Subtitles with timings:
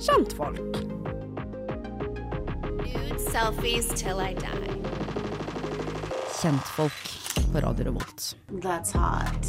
[0.00, 0.76] kjentfolk.
[2.84, 4.14] Nude selfies till
[6.42, 6.92] Kjentfolk
[7.52, 8.36] på Radio Revolt.
[8.50, 9.46] That's hot.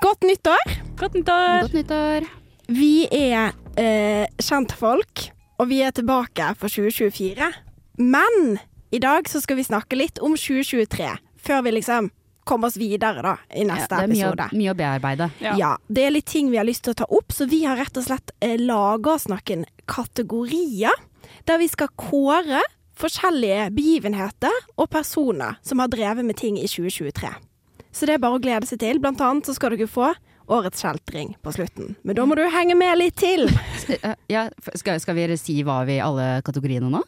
[0.00, 0.96] Godt nyttår!
[0.96, 1.60] Godt nyttår!
[1.60, 2.26] Godt nyttår.
[2.66, 7.52] Vi er eh, kjentfolk, og vi er tilbake for 2024.
[7.98, 8.58] Men
[8.90, 11.10] i dag så skal vi snakke litt om 2023,
[11.42, 12.10] før vi liksom
[12.44, 13.98] kommer oss videre da, i Ja, episode.
[13.98, 15.30] det er mye, mye å bearbeide.
[15.40, 15.54] Ja.
[15.58, 15.70] Ja.
[15.88, 17.96] Det er litt ting vi har lyst til å ta opp, så vi har rett
[17.96, 20.92] og slett eh, laga oss noen kategorier
[21.48, 22.60] der vi skal kåre
[22.98, 27.30] forskjellige begivenheter og personer som har drevet med ting i 2023.
[27.92, 29.00] Så det er bare å glede seg til.
[29.02, 30.12] Blant annet så skal dere få
[30.52, 31.94] årets kjeltring på slutten.
[32.04, 33.48] Men da må du henge med litt til.
[34.32, 34.46] Ja,
[34.78, 37.02] skal, skal vi si hva vi alle kategoriene nå?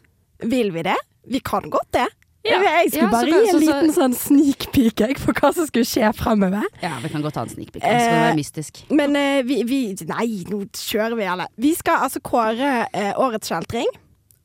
[0.51, 0.97] Vil vi det?
[1.30, 2.06] Vi kan godt det.
[2.45, 2.59] Ja.
[2.61, 6.67] Jeg skulle bare gi en liten sånn sneak peek for hva som skulle skje fremover.
[6.83, 7.80] Ja, vi kan godt ta en sneak peek.
[7.83, 8.83] Skal det Eh, være mystisk.
[8.93, 9.79] Men eh, vi, vi
[10.11, 11.47] Nei, nå kjører vi alle.
[11.56, 13.89] Vi skal altså kåre eh, årets kjeltring.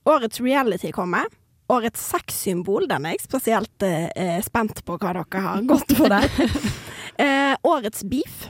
[0.08, 1.28] Årets reality kommer.
[1.70, 2.88] Årets sexsymbol.
[2.90, 6.32] Den er jeg spesielt eh, eh, spent på hva dere har gått for der.
[7.26, 8.48] eh, årets beef.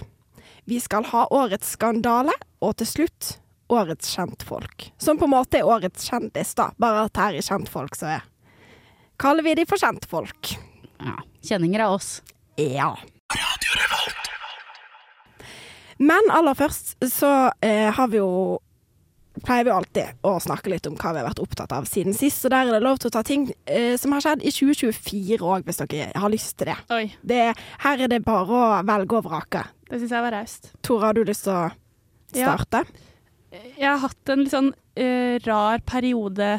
[0.69, 2.37] Vi skal ha årets skandale.
[2.61, 3.33] Og til slutt
[3.71, 4.91] årets kjentfolk.
[5.01, 6.69] Som på en måte er årets kjendis, da.
[6.77, 8.23] Bare at her er kjentfolk som er
[9.19, 10.53] Kaller vi de for kjentfolk.
[10.99, 11.17] Ja.
[11.43, 12.21] Kjenninger av oss.
[12.59, 12.93] Ja.
[15.99, 17.29] Men aller først så
[17.65, 18.31] eh, har vi jo
[19.39, 22.41] Pleier vi alltid å snakke litt om hva vi har vært opptatt av siden sist.
[22.43, 25.37] Så der er det lov til å ta ting eh, som har skjedd i 2024
[25.47, 26.75] òg, hvis dere har lyst til det.
[26.91, 27.45] Oi, det.
[27.85, 29.61] Her er det bare å velge og vrake.
[29.87, 30.67] det syns jeg var raust.
[30.83, 31.61] Tora, har du lyst til å
[32.35, 32.57] Ja.
[32.57, 32.83] starte?
[33.79, 36.49] Jeg har hatt en litt sånn uh, rar periode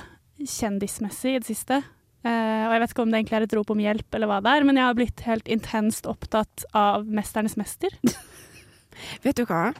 [0.40, 1.82] kjendismessig i det siste.
[2.24, 4.40] Eh, og jeg vet ikke om det egentlig er et rop om hjelp eller hva
[4.44, 7.94] det er, men jeg har blitt helt intenst opptatt av 'Mesternes mester'.
[9.24, 9.70] Vet du hva?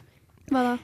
[0.49, 0.77] Hva da?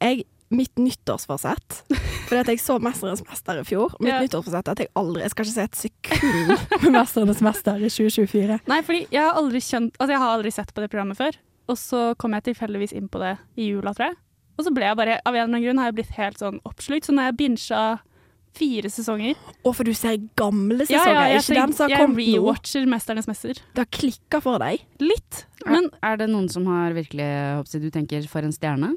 [0.00, 1.82] Jeg, mitt nyttårsforsett
[2.28, 3.92] Fordi at jeg så 'Mesternes mester' i fjor.
[4.00, 4.20] Mitt Ja.
[4.24, 6.48] nyttårsforsett er at jeg aldri Jeg skal ikke se et sekund
[6.82, 8.60] med 'Mesternes mester' i 2024.
[8.66, 11.36] Nei, fordi jeg har aldri kjent Altså, jeg har aldri sett på det programmet før.
[11.68, 14.16] Og så kom jeg tilfeldigvis inn på det i jula, tror jeg.
[14.58, 16.58] Og så ble jeg bare, av en eller annen grunn, har jeg blitt helt sånn
[16.64, 17.06] oppslukt.
[17.06, 18.00] Så når jeg bincha
[18.56, 22.20] fire sesonger Å, for du ser gamle sesonger, ja, jeg, ikke den som har kommet
[22.20, 22.34] nå.
[22.36, 23.62] rewatcher 'Mesternes mester'.
[23.72, 24.84] Det har klikka for deg.
[25.02, 25.46] Litt.
[25.66, 27.30] Men er det noen som har virkelig
[27.60, 28.94] håper Du tenker for en stjerne?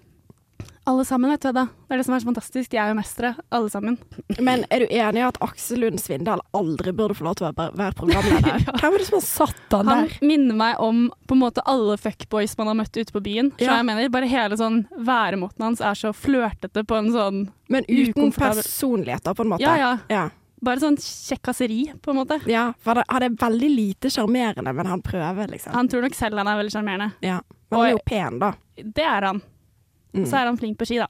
[0.85, 1.63] Alle sammen, vet du da.
[1.87, 2.69] Det er det som er så fantastisk.
[2.71, 3.97] De er jo mestere, alle sammen.
[4.37, 7.51] Men er du enig i at Aksel Lund Svindal aldri burde få lov til å
[7.57, 8.61] være, programleder?
[8.67, 8.75] ja.
[8.81, 10.13] Hvem er det som har satt han der?
[10.19, 13.49] Han minner meg om på en måte alle fuckboys man har møtt ute på byen.
[13.57, 13.79] Så Ja.
[13.79, 17.39] jeg mener, Bare hele sånn væremåten hans er så flørtete på en sånn
[17.73, 19.65] Men uten personligheter, på en måte.
[19.65, 19.91] Ja, ja.
[20.09, 20.27] ja.
[20.65, 22.37] Bare sånn kjekkaseri, på en måte.
[22.49, 25.73] Ja, for han er veldig lite sjarmerende, men han prøver, liksom.
[25.73, 27.09] Han tror nok selv han er veldig sjarmerende.
[27.25, 27.41] Ja.
[27.69, 28.53] Men han er jo pen, da.
[28.77, 29.41] Det er han.
[30.15, 30.25] Mm.
[30.29, 31.09] Så er han flink på ski, da.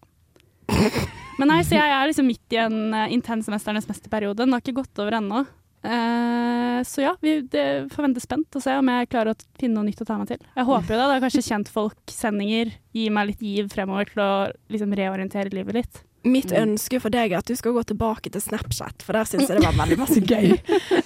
[1.40, 4.40] Men nei, så jeg er liksom midt i en uh, intens Mesternes mester-periode.
[4.42, 5.44] Den har ikke gått over ennå.
[5.86, 10.02] Uh, så ja, vi vente spent og se om jeg klarer å finne noe nytt
[10.02, 10.42] å ta meg til.
[10.56, 11.06] Jeg håper jo det.
[11.06, 14.34] Det er kanskje kjentfolksendinger gir meg litt giv fremover til å
[14.74, 16.04] liksom reorientere livet litt.
[16.26, 19.46] Mitt ønske for deg er at du skal gå tilbake til Snapchat, for der syns
[19.46, 20.56] jeg det var veldig masse gøy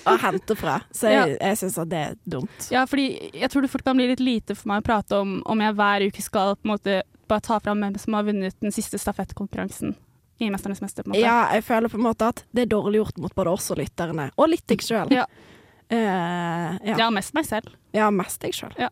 [0.07, 0.77] å hente fra.
[0.95, 2.69] Så jeg, jeg syns at det er dumt.
[2.71, 5.41] Ja, fordi jeg tror det fort kan bli litt lite for meg å prate om
[5.43, 8.57] om jeg hver uke skal på en måte bare ta fram hvem som har vunnet
[8.63, 9.95] den siste stafettkonkurransen
[10.39, 11.03] i 'Mesternes mester'.
[11.03, 11.25] på en måte.
[11.25, 13.79] Ja, jeg føler på en måte at det er dårlig gjort mot både oss og
[13.81, 15.11] lytterne, og litt deg sjøl.
[15.11, 15.25] Ja.
[15.91, 16.95] ja.
[16.97, 17.75] ja, mest meg selv.
[17.93, 18.73] ja, mest deg sjøl.
[18.79, 18.89] Ja.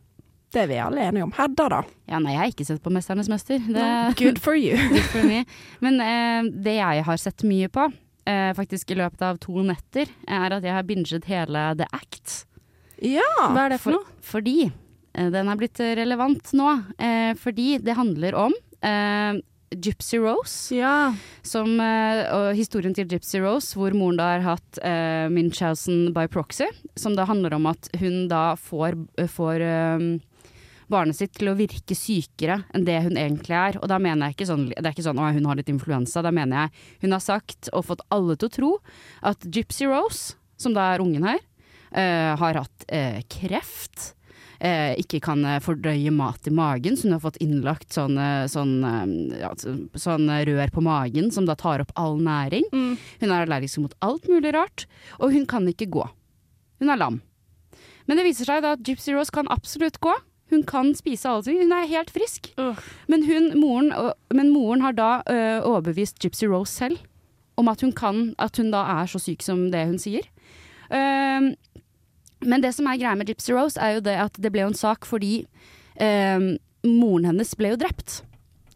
[0.48, 1.32] Det er vi alle enige om.
[1.36, 1.78] Hedda, da?
[2.08, 3.60] Ja, nei, jeg har ikke sett på 'Mesternes mester'.
[3.68, 4.76] Det, Good for you.
[4.94, 5.44] good for me.
[5.84, 7.88] Men eh, det jeg har sett mye på,
[8.24, 12.44] eh, faktisk i løpet av to netter, er at jeg har binget hele The Act.
[13.04, 13.28] Ja.
[13.44, 14.04] Hva er det for noe?
[14.24, 14.70] Fordi
[15.34, 16.72] den er blitt relevant nå.
[16.98, 18.54] Eh, fordi det handler om
[18.86, 19.40] eh,
[19.74, 20.74] Gypsy Rose.
[20.76, 21.14] Ja.
[21.42, 26.28] Som, eh, og historien til Gypsy Rose, hvor moren da har hatt eh, Munchausen by
[26.32, 26.68] proxy.
[26.96, 28.96] Som da handler om at hun da får,
[29.34, 30.06] får eh,
[30.88, 33.78] barnet sitt til å virke sykere enn det hun egentlig er.
[33.82, 36.24] Og da mener jeg ikke sånn, det er ikke sånn at hun har litt influensa.
[36.24, 38.72] Da mener jeg hun har sagt og fått alle til å tro
[39.28, 41.42] at Gypsy Rose, som da er ungen her,
[41.92, 44.12] uh, har hatt uh, kreft.
[44.60, 48.46] Eh, ikke kan eh, fordøye mat i magen, så hun har fått innlagt sånn, eh,
[48.50, 52.64] sånn, eh, ja, så- sånn rør på magen som da tar opp all næring.
[52.72, 52.98] Mm.
[53.20, 54.86] Hun er allergisk mot alt mulig rart,
[55.20, 56.08] og hun kan ikke gå.
[56.80, 57.22] Hun er lam.
[58.08, 60.14] Men det viser seg da at Gypsy Rose kan absolutt gå.
[60.50, 61.58] Hun kan spise alle ting.
[61.60, 62.50] Hun er helt frisk.
[63.06, 63.92] Men, hun, moren,
[64.32, 66.98] men moren har da øh, overbevist Gypsy Rose selv
[67.58, 70.22] om at hun, kan, at hun da er så syk som det hun sier.
[70.90, 71.54] Ehm,
[72.44, 74.72] men det som er greia med Gypsy Rose, er jo det at det ble jo
[74.72, 75.42] en sak fordi
[75.98, 76.48] eh,
[76.86, 78.22] moren hennes ble jo drept.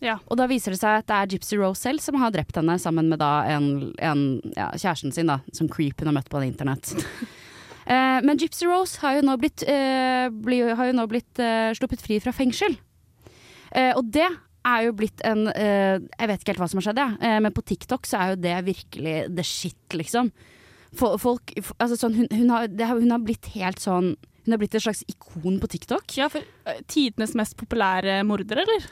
[0.03, 0.17] Ja.
[0.26, 2.75] Og da viser det seg at det er Gypsy Rose selv som har drept henne,
[2.82, 4.25] sammen med da en, en
[4.56, 6.94] ja, kjæresten sin, da, som creep hun har møtt på internett.
[7.82, 11.73] Eh, men Gypsy Rose har jo nå blitt, eh, bli, har jo nå blitt eh,
[11.75, 12.76] sluppet fri fra fengsel.
[13.75, 14.29] Eh, og det
[14.62, 17.09] er jo blitt en eh, Jeg vet ikke helt hva som har skjedd, ja.
[17.19, 20.31] Eh, men på TikTok så er jo det virkelig the shit, liksom.
[20.94, 24.58] Fo- Folk, altså sånn, hun, hun, har, det hun har blitt helt sånn Hun har
[24.58, 26.02] blitt et slags ikon på TikTok.
[26.18, 28.88] Ja, for eh, tidenes mest populære morder, eller?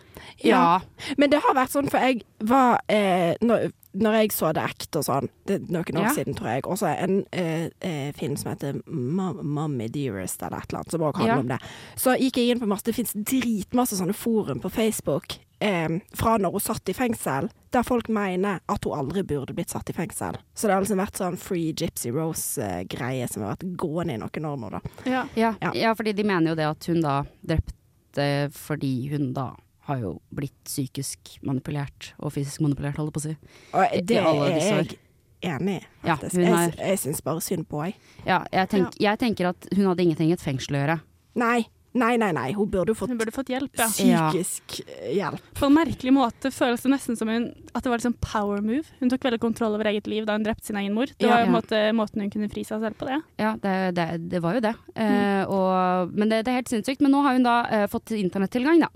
[0.47, 0.79] Ja.
[1.19, 5.01] Men det har vært sånn, for jeg var eh, når, når jeg så det ekte
[5.03, 6.13] og sånn, det er noen år Ja.
[6.15, 10.71] siden, tror jeg, også en eh, eh, film som heter Mom- Mommy Dearest, eller et
[10.71, 11.41] eller annet, som òg handler Ja.
[11.43, 11.59] om det.
[11.99, 16.37] Så gikk jeg inn på masse, det fins dritmasse sånne forum på Facebook eh, fra
[16.41, 19.95] når hun satt i fengsel, der folk mener at hun aldri burde blitt satt i
[19.97, 20.37] fengsel.
[20.55, 24.49] Så det har liksom vært sånn Free Gypsy Rose-greie som har vært gående i noen
[24.51, 24.81] år nå, da.
[25.07, 25.25] Ja.
[25.37, 25.73] Ja, Ja.
[25.75, 29.53] ja, fordi de mener jo det at hun da drepte fordi hun da
[29.87, 33.37] har jo blitt psykisk manipulert og fysisk manipulert, holder på å si.
[33.73, 34.25] Og det er
[34.61, 34.99] jeg
[35.43, 35.87] enig i.
[36.05, 36.17] Ja.
[36.21, 37.95] Jeg, er- jeg syns bare synd på henne.
[38.27, 40.99] Ja, jeg, tenk, jeg tenker at hun hadde ingenting i et fengsel å gjøre.
[41.41, 42.53] Nei, nei, nei, nei.
[42.55, 43.87] Hun burde jo fått Hun burde fått hjelp, ja.
[43.91, 45.41] psykisk eh, hjelp.
[45.59, 48.85] På en merkelig måte føles det nesten som hun, at det var liksom power move.
[49.01, 51.07] Hun tok veldig kontroll over eget liv da hun drepte sin egen mor.
[51.17, 51.55] Det Ja, var jo ja.
[51.57, 53.19] måte, måten hun kunne fri seg selv på det.
[53.43, 54.75] Ja, det, det, det var jo det.
[54.95, 57.01] Eh, og, men det, det er helt sinnssykt.
[57.03, 58.91] Men nå har hun da eh, fått internettilgang, da.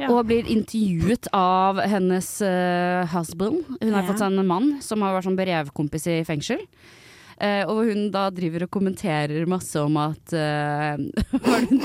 [0.00, 0.08] Ja.
[0.14, 3.66] Og blir intervjuet av hennes uh, husband.
[3.82, 4.06] Hun har Ja.
[4.08, 6.62] fått seg en mann som har vært sånn brevkompis i fengsel.
[7.40, 11.00] Eh, og hun da driver og kommenterer masse om at eh,
[11.46, 11.76] har, du,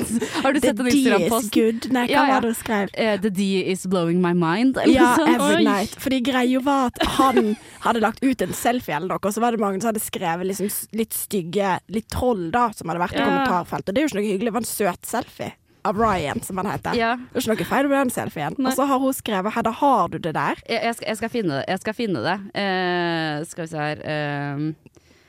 [0.43, 1.87] har du sett en The D is good.
[1.95, 2.33] Nei, hva Ja, ja.
[2.33, 2.89] var det hun skrev?
[2.93, 4.75] Eh, the D is blowing my mind.
[4.83, 5.31] Eller Ja, sånn.
[5.37, 5.63] every Oi.
[5.63, 5.95] night.
[6.03, 7.53] Fordi greia var at han
[7.85, 10.45] hadde lagt ut en selfie eller noe, og så var det mange som hadde skrevet
[10.51, 13.29] liksom litt stygge, litt troll, da, som hadde vært i Ja.
[13.29, 13.93] kommentarfeltet.
[13.95, 14.51] Det er jo ikke noe hyggelig.
[14.51, 15.53] Det var en søt selfie
[15.85, 16.95] av Ryan, som han heter.
[16.97, 17.13] Ja.
[17.15, 18.55] Det er ikke noe feil med den selfien.
[18.57, 18.71] Nei.
[18.71, 21.29] Og så har hun skrevet 'Hedda, har du det der?' Jeg, jeg, skal, jeg skal
[21.29, 21.65] finne det.
[21.69, 22.37] Jeg skal finne det.
[22.57, 24.73] Uh, skal vi se her eh,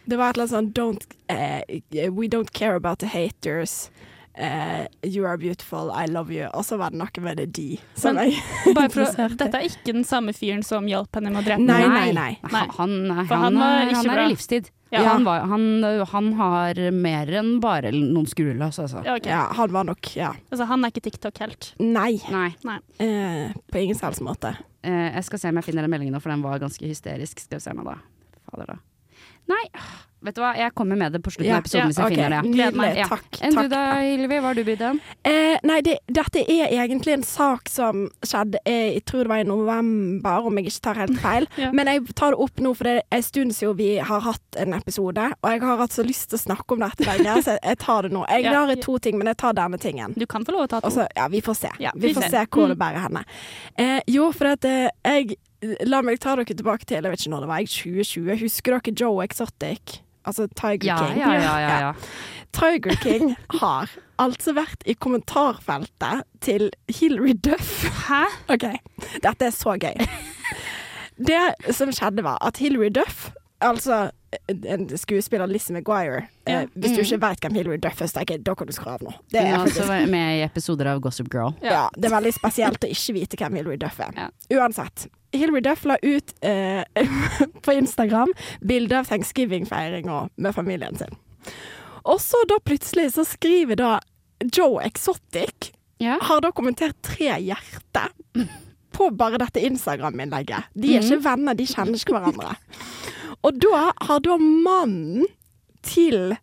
[0.07, 3.91] Det var et eller annet sånn don't, uh, We don't care about the haters.
[4.39, 6.45] Uh, you are beautiful, I love you.
[6.53, 7.79] Og så var det noe med det de.
[7.97, 8.35] Som Men-
[8.77, 11.65] Bare for å, dette er ikke den samme fyren som hjalp henne med å drepe
[11.65, 12.33] Nei, nei, nei.
[12.53, 12.67] Nei.
[12.77, 14.69] Han, han, han, han var er- han er i livstid.
[14.93, 15.01] Ja.
[15.09, 15.65] Han, var, han,
[16.13, 19.01] han har mer enn bare noen skrueløs, altså.
[19.09, 19.33] Ja, okay.
[19.33, 20.29] Ja, han var nok Ja.
[20.53, 21.73] Altså, han er ikke TikTok-helt.
[21.81, 22.21] Nei.
[22.31, 22.51] Nei.
[23.01, 24.53] Uh, på ingen selvs måte.
[24.87, 27.41] Uh, jeg skal se om jeg finner den meldingen nå, for den var ganske hysterisk.
[27.43, 27.97] Skal vi se meg da.
[28.53, 28.79] Fader, da.
[29.47, 29.63] Nei,
[30.27, 30.49] vet du hva.
[30.59, 32.17] Jeg kommer med det på slutten av episoden hvis jeg okay.
[32.17, 32.51] finner det.
[32.51, 32.89] Nydelig.
[32.99, 33.05] Ja.
[33.13, 33.37] Takk.
[33.47, 34.39] Enn du da, Hilvi?
[34.43, 35.01] Hva har du brydd deg om?
[35.31, 39.45] Eh, nei, det, dette er egentlig en sak som skjedde eh, Jeg tror det var
[39.45, 41.47] i november, om jeg ikke tar helt feil.
[41.63, 41.71] Ja.
[41.73, 44.59] Men jeg tar det opp nå, for det er en stund siden vi har hatt
[44.61, 45.29] en episode.
[45.41, 48.09] Og jeg har hatt så lyst til å snakke om dette lenge, så jeg, tar
[48.09, 48.27] det nå.
[48.29, 48.59] Jeg Ja.
[48.67, 50.13] har to ting, men jeg tar denne tingen.
[50.19, 50.91] Du kan få lov å ta to.
[50.91, 51.71] Også, ja, vi får se.
[51.79, 52.75] Vi vi får se hvor Mm.
[52.75, 53.25] det bærer henne.
[53.79, 55.37] Eh, jo, for at eh, jeg
[55.87, 58.41] La meg ta dere tilbake til jeg vet ikke når det var, jeg 2020.
[58.43, 60.01] Husker dere Joe Exotic?
[60.27, 61.19] Altså Tiger Ja, King.
[61.21, 61.55] ja, ja.
[61.63, 61.93] ja, ja.
[62.57, 67.85] Tiger King har altså vært i kommentarfeltet til Hilary Duff.
[68.09, 68.23] Hæ?
[68.51, 68.65] OK,
[69.23, 69.95] dette er så gøy.
[71.17, 73.31] Det som skjedde, var at Hilary Duff,
[73.65, 74.11] altså
[74.49, 76.61] en skuespiller Lizzie McGuire Ja.
[76.61, 78.91] eh, Hvis du ikke vet hvem Hilary Duff er, tenker jeg da kan du skru
[78.93, 79.15] av nå.
[79.33, 81.55] Det er faktisk med i episoder av Gossip Girl.
[81.63, 84.13] ja, det er veldig spesielt å ikke vite hvem Hilary Duff er.
[84.17, 84.29] Ja.
[84.59, 85.07] Uansett.
[85.41, 86.83] Hilary Duff la ut eh,
[87.65, 91.17] på Instagram bilde av thanksgiving-feiringa med familien sin.
[92.07, 93.95] Og så da plutselig så skriver da
[94.53, 96.19] Joe Exotic Ja.
[96.23, 98.13] har da kommentert tre hjerter
[98.97, 100.69] på bare dette Instagram-innlegget.
[100.75, 102.55] De er ikke venner, de kjenner ikke hverandre.
[103.45, 105.27] Og da har da mannen
[105.87, 106.37] til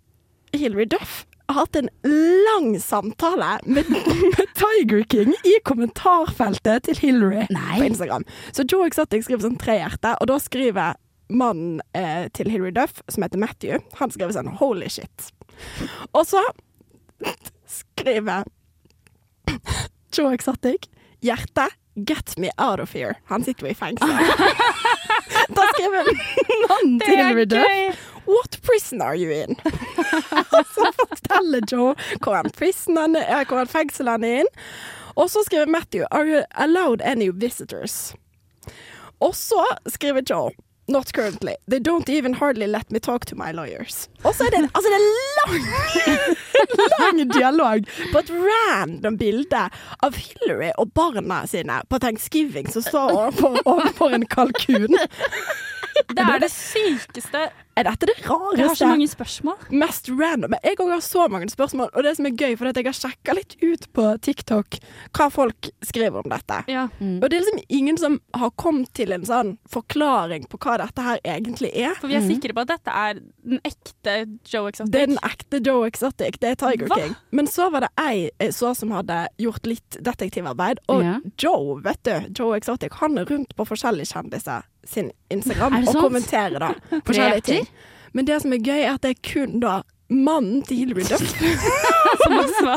[0.54, 7.78] Hilary Duff hatt en lang samtale med, med Tiger King i kommentarfeltet til Hillary Nei.
[7.78, 8.26] på Instagram.
[8.52, 11.00] Så Joe Exotic skriver sånn tre hjerter, og da skriver
[11.34, 15.32] mannen eh, til Hillary Duff, som heter Matthew, han skriver sånn 'holy shit'.
[16.14, 16.42] Og så
[17.68, 18.48] skriver
[20.14, 20.90] Joe Exotic
[21.24, 23.16] hjerte 'get me out of here'.
[23.26, 24.10] Han sitter jo i fengsel.
[25.58, 26.10] da skriver
[26.70, 29.56] mannen til Hillary Duff 'What prison are you in?'
[30.76, 34.52] så forteller Joe hvor han er, hvor fengsel han er inn.
[35.16, 38.14] Og så skriver Matthew 'Are you allowed any visitors?'
[39.20, 40.52] Og så skriver Joe
[40.88, 41.56] Not currently.
[41.66, 44.10] They don't even hardly let me talk to my lawyers.
[44.24, 45.06] Og så er det en altså det er
[45.40, 45.64] lang,
[47.00, 49.62] lang dialog på et random bilde
[50.04, 53.16] av Hillary og barna sine på thanksgiving som står
[53.64, 55.00] overfor en kalkun.
[55.94, 58.60] Det er det sykeste Er dette det rareste?
[58.60, 59.62] Jeg har så mange spørsmål.
[59.82, 60.54] Mest random.
[60.62, 62.98] Jeg òg har så mange spørsmål, og det som er gøy, for at jeg har
[62.98, 64.78] sjekka litt ut på TikTok
[65.18, 66.60] hva folk skriver om dette.
[66.70, 66.84] Ja.
[67.02, 71.06] Og det er liksom ingen som har kommet til en sånn forklaring på hva dette
[71.06, 71.96] her egentlig er.
[71.98, 74.18] For vi er sikre på at dette er den ekte
[74.54, 74.92] Joe Exotic.
[74.94, 76.38] Det er den ekte Joe Exotic.
[76.44, 77.00] Det er Tiger Hva?
[77.02, 77.16] King.
[77.34, 80.84] Men så var det ei jeg så som hadde gjort litt detektivarbeid.
[80.94, 81.18] Og Ja.
[81.42, 86.62] Joe, vet du, Joe Exotic, han er rundt på forskjellige kjendiser sin Instagram og kommentere
[86.62, 86.74] da
[87.08, 87.68] forskjellige ting.
[88.14, 89.82] Men det som er gøy, er at det er kun da
[90.14, 91.24] mannen til Hilary Duff
[92.24, 92.70] som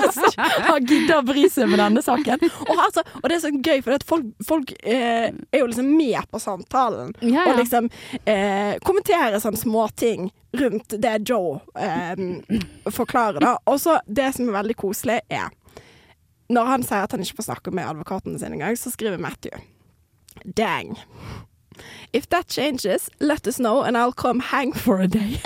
[0.66, 2.42] har gidda å bry seg med denne saken.
[2.66, 5.90] Og, altså, og det er så gøy, for at folk, folk eh, er jo liksom
[5.96, 7.12] med på samtalen.
[7.20, 7.90] Ja, Og liksom
[8.25, 12.16] eh, kommenterer sånne småting rundt det Joe eh,
[12.88, 13.56] forklarer, da.
[13.68, 15.52] Og så det som er veldig koselig, er
[16.48, 19.58] Når han sier at han ikke får snakke med advokatene sine engang, så skriver Matthew
[20.56, 20.94] Dang.
[22.12, 25.40] If that changes, let us know and I'll come hang for a day.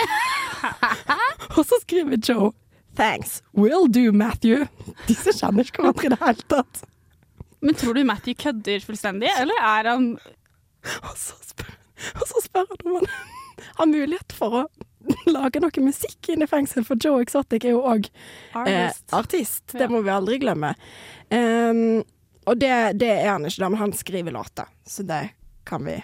[1.57, 2.51] Og så skriver Joe
[2.95, 3.41] Thanks.
[3.53, 4.65] Will do, Matthew.
[5.07, 6.81] Disse kjenner ikke hverandre i det hele tatt.
[7.61, 10.07] Men tror du Matthew kødder fullstendig, eller er han
[10.83, 11.75] Og så spør,
[12.17, 13.11] og så spør han om han
[13.77, 14.63] har mulighet for å
[15.29, 18.09] lage noe musikk inne i fengsel, for Joe Exotic er jo òg
[18.65, 19.75] eh, artist?
[19.77, 20.73] Det må vi aldri glemme.
[21.29, 22.01] Um,
[22.49, 25.21] og det, det er han ikke, da, men han skriver låter, så det
[25.69, 25.99] kan vi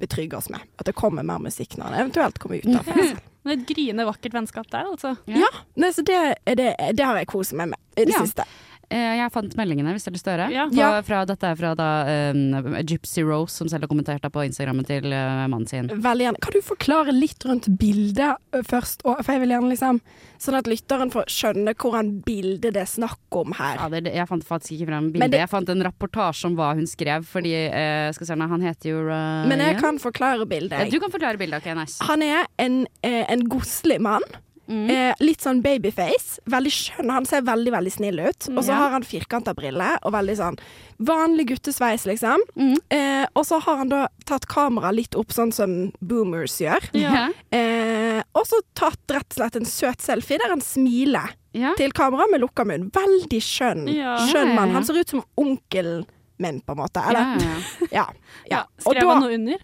[0.00, 0.60] betrygge oss med.
[0.78, 3.18] At det kommer mer musikk når det eventuelt kommer ut av fengsel.
[3.44, 5.10] Det er et gryende vakkert vennskap der, altså.
[5.28, 5.50] Ja,
[5.92, 6.20] så det,
[6.56, 8.22] det, det har jeg kost meg med i det Ja.
[8.24, 8.46] siste.
[8.90, 10.48] Eh, Jeg fant meldingene, hvis du har lyst til å høre.
[10.52, 10.64] Ja.
[11.00, 11.88] På, fra, dette er fra da,
[12.34, 15.88] um, Gypsy Rose, som selv har kommentert det på Instagrammen til uh, mannen sin.
[15.88, 16.42] Veldig gjerne.
[16.44, 18.36] Kan du forklare litt rundt bildet
[18.68, 19.04] først?
[19.08, 20.00] Og, for jeg vil gjerne liksom
[20.44, 23.78] Sånn at lytteren får skjønne hvordan bildet det er snakk om her.
[23.80, 25.30] Ja, det, det- jeg fant faktisk ikke fram bildet.
[25.32, 28.60] det- Jeg fant en rapportasje om hva hun skrev, fordi uh, skal se, nå, han
[28.60, 29.48] heter jo Ryan.
[29.48, 30.74] Men jeg kan forklare bildet.
[30.76, 30.92] Ja, jeg.
[30.92, 31.96] Du kan forklare bildet, ok, nice.
[32.04, 34.26] Han er en, en godslig mann.
[34.68, 34.90] Mm.
[34.90, 36.38] Eh, litt sånn babyface.
[36.48, 37.10] Veldig skjønn.
[37.12, 38.48] Han ser veldig veldig snill ut.
[38.56, 38.74] Og så Ja.
[38.80, 40.58] har han firkanta briller og veldig sånn
[41.00, 42.38] vanlig guttesveis, liksom.
[42.56, 42.76] Mm.
[42.90, 46.88] Eh, og så har han da tatt kameraet litt opp, sånn som boomers gjør.
[46.94, 47.28] Ja.
[47.52, 51.74] Eh, og så tatt rett og slett en søt selfie der han smiler Ja.
[51.76, 52.90] til kamera med lukka munn.
[52.90, 53.86] Veldig skjønn.
[53.94, 54.16] Ja.
[54.26, 54.70] Skjønn mann.
[54.70, 56.06] Han ser ut som onkelen
[56.38, 56.96] min, på en måte.
[57.04, 57.20] Ja, Eller?
[57.20, 57.86] ja, ja.
[57.90, 57.90] Ja.
[57.92, 58.06] ja.
[58.50, 58.64] Ja.
[58.78, 59.58] Skrev da- han noe under?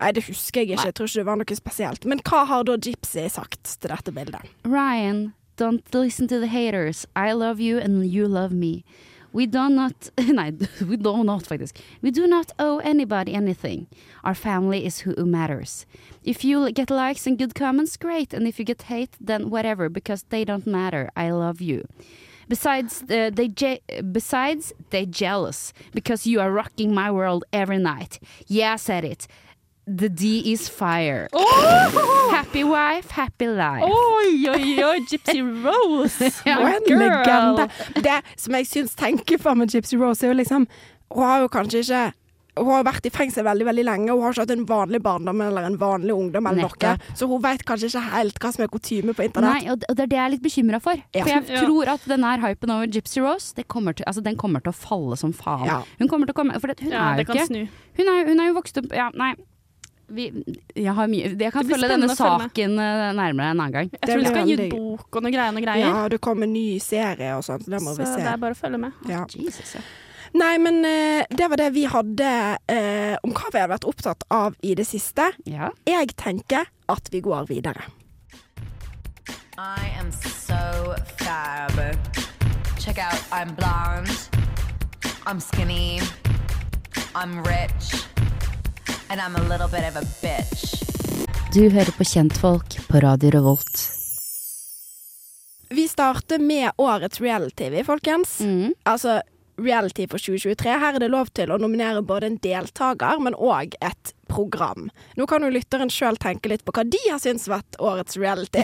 [0.00, 0.86] Nei, det husker jeg ikke.
[0.88, 2.04] Jeg tror ikke det var noe spesielt.
[2.08, 4.48] Men hva har da Gypsy sagt til dette bildet?
[4.64, 7.06] Ryan, don't listen to the haters.
[7.14, 8.82] I love you and you love me.
[9.32, 10.50] We do not Nei,
[10.88, 11.76] we do not, faktisk.
[12.02, 13.86] We do not owe anybody anything.
[14.24, 15.86] Our family is who matters.
[16.24, 18.34] If you get likes and good comments, great.
[18.34, 21.10] And if you get hate, then whatever, because they don't matter.
[21.16, 21.84] I love you.
[22.48, 23.80] Besides, uh, they je-
[24.10, 28.18] besides they jealous because you are rocking my world every night.
[28.48, 29.28] Yeah, I said it.
[29.86, 31.28] The D is fire.
[32.30, 33.82] Happy wife, happy life.
[33.82, 36.30] Oi, oi, oi, Gypsy Rose!
[36.46, 37.66] Ja, Og en legende.
[37.96, 40.66] Det som jeg syns tenker for med Gypsy Rose, er jo liksom
[41.10, 42.08] Hun har jo kanskje ikke
[42.60, 45.38] hun har vært i fengsel veldig veldig lenge, hun har ikke hatt en vanlig barndom
[45.40, 46.48] eller en vanlig ungdom.
[46.50, 49.62] eller noe Så hun vet kanskje ikke helt hva som er kutyme på internett.
[49.62, 50.98] Nei, og det er det jeg er litt bekymra for.
[51.14, 51.22] Ja.
[51.22, 51.60] For jeg Ja.
[51.62, 54.74] tror at den her hypen over Gypsy Rose, det kommer til, altså, den kommer til
[54.74, 55.64] å falle som faen.
[55.70, 55.78] Ja.
[56.02, 58.08] Hun kommer til å komme For det, hun, Ja, er det jo kan ikke hun
[58.08, 59.34] er, jo- hun er jo vokst opp Ja, nei.
[60.10, 60.26] Vi,
[60.74, 63.90] jeg, har mye, jeg kan følge denne saken eh, nærmere en annen gang.
[63.92, 65.54] Jeg Det tror du skal gi ut bok og noe greier.
[65.54, 65.86] Noe greier.
[65.86, 68.20] Ja, det kommer en ny serie og sånn, så det må så vi se.
[68.24, 69.04] det er bare å følge med.
[69.10, 69.22] Ja.
[69.34, 69.84] Jesus, ja.
[70.40, 72.26] Nei, men eh, det var det vi hadde
[72.70, 75.30] eh, om hva vi hadde vært opptatt av i det siste.
[75.46, 75.70] ja.
[75.86, 77.82] Jeg tenker at vi går videre.
[79.58, 81.76] I am so fab.
[82.78, 84.10] Check out, I'm blonde,
[85.26, 86.00] I'm skinny,
[87.14, 88.06] I'm rich,
[89.10, 90.74] and I'm a little bit of a bitch.
[91.54, 93.88] Du hører på Kjentfolk på Radio Revolt.
[95.70, 98.40] Vi starter med årets reality, folkens.
[98.40, 98.72] Mm.
[98.82, 99.20] Altså
[99.60, 100.70] reality for 2023.
[100.80, 104.88] Her er det lov til å nominere både en deltaker, men òg et program.
[105.18, 108.62] Nå kan jo lytteren sjøl tenke litt på hva de har syntes vært årets reality.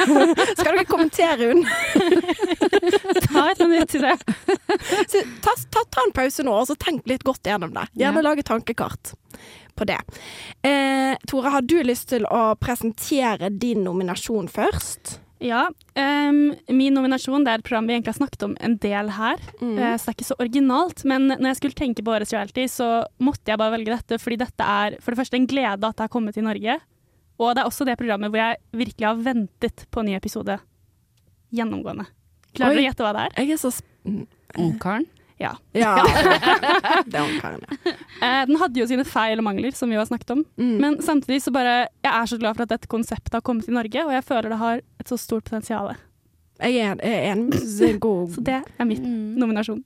[0.58, 1.62] Skal dere kommentere hun?
[3.28, 4.16] Ta et minutt til det.
[5.44, 7.86] Ta, ta, ta en pause nå, og så tenk litt godt gjennom det.
[8.00, 8.28] Gjerne Ja.
[8.32, 9.12] lage tankekart
[9.78, 9.98] på det.
[10.66, 15.18] Eh, Tore, har du lyst til å presentere din nominasjon først?
[15.42, 15.64] Ja.
[15.98, 19.42] Um, min nominasjon det er et program vi egentlig har snakket om en del her.
[19.58, 19.74] Mm.
[19.74, 21.02] Uh, så det er ikke så originalt.
[21.08, 22.90] Men når jeg skulle tenke på årets reality, så
[23.22, 24.20] måtte jeg bare velge dette.
[24.22, 26.78] Fordi dette er for det første en glede at det har kommet til Norge.
[27.42, 30.60] Og det er også det programmet hvor jeg virkelig har ventet på en ny episode.
[31.52, 32.06] Gjennomgående.
[32.54, 32.78] Klarer Oi.
[32.78, 33.34] du å gjette hva det er?
[33.42, 34.22] Jeg er så sp mm.
[34.62, 35.08] Ungkaren?
[35.42, 35.52] Ja.
[35.82, 35.92] Ja.
[37.06, 37.92] det er ungkaren, ja.
[38.22, 40.44] Eh, den hadde jo sine feil og mangler, som vi har snakket om.
[40.60, 40.74] Mm.
[40.82, 43.74] Men samtidig så bare Jeg er så glad for at dette konseptet har kommet til
[43.76, 45.94] Norge, og jeg føler det har et så stort potensial.
[46.62, 47.58] Jeg er, jeg enig.
[47.80, 48.02] Jeg er
[48.36, 49.34] Så det er mitt Mm.
[49.40, 49.82] nominasjon.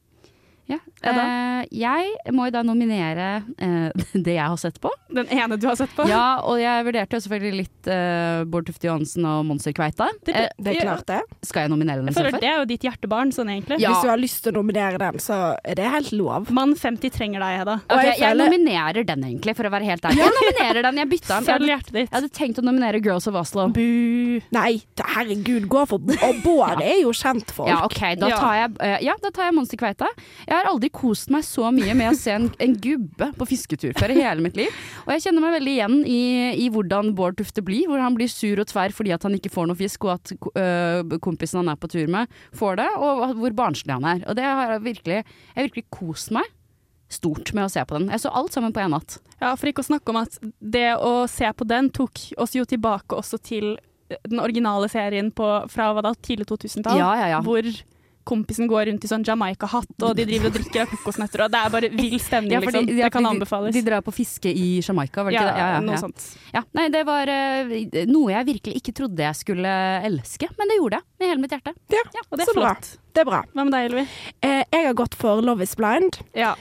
[0.66, 0.78] Ja.
[1.06, 3.26] Eh, jeg må jo da nominere
[3.62, 3.90] eh,
[4.26, 4.90] det jeg har sett på.
[5.14, 6.06] Den ene du har sett på.
[6.10, 10.08] Ja, og jeg vurderte jo selvfølgelig litt eh, Bård Tufte Johansen og Monster Kveita.
[10.26, 11.20] Det- det, Det er klart, det.
[11.46, 13.78] skal jeg nominere den Jeg føler det er jo ditt hjertebarn, sånn egentlig.
[13.80, 13.92] Ja.
[13.94, 16.50] Hvis du har lyst til å nominere den, så er det helt lov.
[16.50, 17.76] Mann 50 trenger deg, Hedda.
[17.86, 20.18] Okay, jeg, jeg nominerer den egentlig, for å være helt ærlig.
[20.24, 21.46] Jeg nominerer den, jeg bytta den.
[21.46, 22.10] Jeg Følg hadde, hjertet ditt.
[22.10, 23.68] jeg hadde tenkt å nominere Girls of Oslo.
[23.76, 24.40] Bu.
[24.56, 24.72] Nei,
[25.14, 27.70] herregud, gå for Og Bård er jo kjent folk.
[27.70, 30.10] Ja, ok, da tar jeg, eh, ja, da tar jeg Monster Kveita.
[30.46, 33.94] Jeg har aldri kost meg så mye med å se en, en gubbe på fisketur
[33.98, 34.72] før i hele mitt liv.
[35.04, 36.20] Og jeg kjenner meg veldig igjen i,
[36.64, 39.52] i hvordan Bård Tufte blir, hvor han blir sur og tverr fordi at han ikke
[39.52, 43.24] får noe fisk, og at øh, kompisen han er på tur med, får det, og
[43.40, 44.22] hvor barnslig han er.
[44.26, 46.52] Og det har jeg virkelig, jeg har virkelig kost meg
[47.12, 48.08] stort med å se på den.
[48.10, 49.20] Jeg så alt sammen på én natt.
[49.38, 52.64] Ja, for ikke å snakke om at det å se på den tok oss jo
[52.66, 53.76] tilbake også til
[54.26, 56.98] den originale serien på, fra hva da, tidlig 2000-tall.
[57.00, 57.42] Ja, ja, ja.
[57.44, 57.66] Hvor
[58.26, 61.60] kompisen går rundt i sånn Jamaica-hatt, og de driver og drikker av kokosnøtter, og det
[61.62, 63.00] er bare vill stemning, Ja, fordi- liksom.
[63.04, 63.72] det kan anbefales.
[63.74, 65.62] De, de drar på fiske i Jamaica, var det ja, ikke det?
[65.62, 66.26] Ja, ja, noe sånt.
[66.54, 69.74] Ja, nei, det var eh, noe jeg virkelig ikke trodde jeg skulle
[70.10, 71.74] elske, men det gjorde jeg med hele mitt hjerte.
[71.94, 72.74] Ja, Og det så er bra.
[72.74, 72.90] flott.
[73.14, 73.40] Det er bra.
[73.54, 74.06] Hva med deg, Elvi?
[74.42, 76.18] Eh, jeg har gått for Love is blind.
[76.34, 76.54] Ja.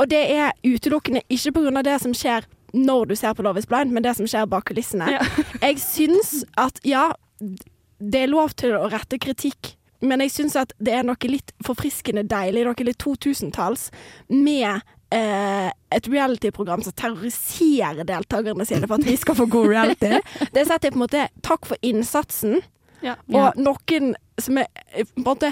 [0.00, 1.82] Og det er utelukkende ikke pga.
[1.84, 4.64] det som skjer når du ser på Love is blind, men det som skjer bak
[4.64, 5.10] kulissene.
[5.12, 5.20] Ja.
[5.60, 7.12] Jeg syns at ja,
[8.00, 11.52] det er lov til å rette kritikk, men jeg syns at det er noe litt
[11.66, 13.88] forfriskende deilig, noe litt 2000-talls,
[14.28, 14.82] med
[15.14, 20.12] eh, et reality-program som terroriserer deltakerne sine for at vi skal få god reality.
[20.54, 22.60] Det setter jeg på en måte takk for innsatsen,
[23.02, 23.16] Ja.
[23.34, 25.48] og noen som er eh, på en måte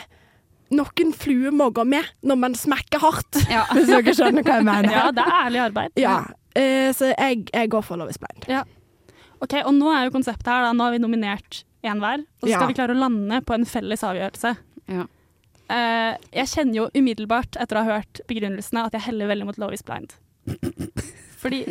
[0.71, 3.65] noen fluer må gå med når man smekker hardt, Ja.
[3.75, 4.93] hvis dere skjønner hva jeg mener.
[4.95, 5.97] ja, det er ærlig arbeid.
[5.99, 6.19] Ja,
[6.55, 8.47] eh, så jeg, jeg går for Love is blind.
[9.41, 10.73] Ok, og nå er jo konseptet her, da.
[10.77, 12.67] Nå har vi nominert én hver, og så skal Ja.
[12.69, 14.57] vi klare å lande på en felles avgjørelse.
[14.89, 15.07] Ja.
[15.71, 19.59] Uh, jeg kjenner jo umiddelbart, etter å ha hørt begrunnelsene, at jeg heller veldig mot
[19.59, 20.17] Love is blind.
[21.41, 21.63] Fordi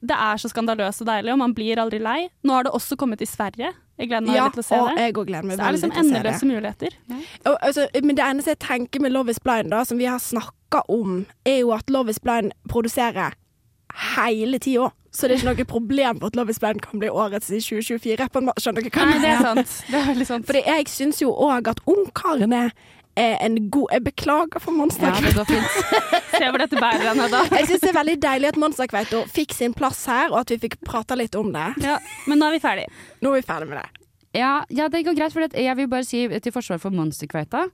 [0.00, 2.28] det er så skandaløst og deilig, og man blir aldri lei.
[2.42, 3.74] Nå har det også kommet i Sverige.
[4.00, 5.12] Jeg gleder meg Ja, til å se det.
[5.12, 6.96] Så det er liksom endeløse muligheter.
[7.44, 10.18] Og, altså, men det eneste jeg tenker med Love is blind, da, som vi har
[10.18, 13.36] snakka om, er jo at Love is blind produserer
[14.14, 14.90] hele tida.
[15.10, 17.58] Så det er ikke noe problem for at Love is blind kan bli årets i
[17.58, 18.28] 2024.
[18.30, 18.62] På en måte.
[18.62, 19.76] Skjønner dere hva Nei, det er sant.
[19.90, 20.46] Det er sant.
[20.46, 22.70] Fordi jeg syns jo òg at Ungkarene
[23.18, 24.72] er en god Jeg beklager for
[25.02, 25.72] Ja, går fint.
[26.30, 27.42] Se hvor dette bærer henne, da.
[27.58, 30.60] Jeg syns det er veldig deilig at Monsterkveito fikk sin plass her, og at vi
[30.62, 31.66] fikk prata litt om det.
[31.84, 31.98] Ja,
[32.30, 32.86] men nå er vi ferdig.
[33.20, 34.06] Nå er vi ferdig med det.
[34.38, 37.66] Ja, ja, det går greit, for jeg vil bare si til forsvar for Monsterkveita.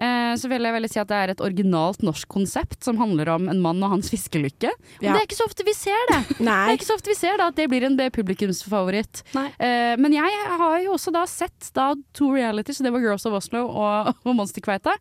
[0.00, 3.28] Eh, så vil jeg veldig si at det er et originalt norsk konsept som handler
[3.34, 4.70] om en mann og hans fiskelykke.
[4.72, 5.12] Og Ja.
[5.12, 6.20] det er ikke så ofte vi ser det.
[6.40, 9.22] Det er ikke så ofte vi ser da, at det blir en publikumsfavoritt.
[9.36, 13.26] Eh, men jeg har jo også da sett da to realities, så det var Girls
[13.28, 14.94] of Oslo og, og Monsterkveita.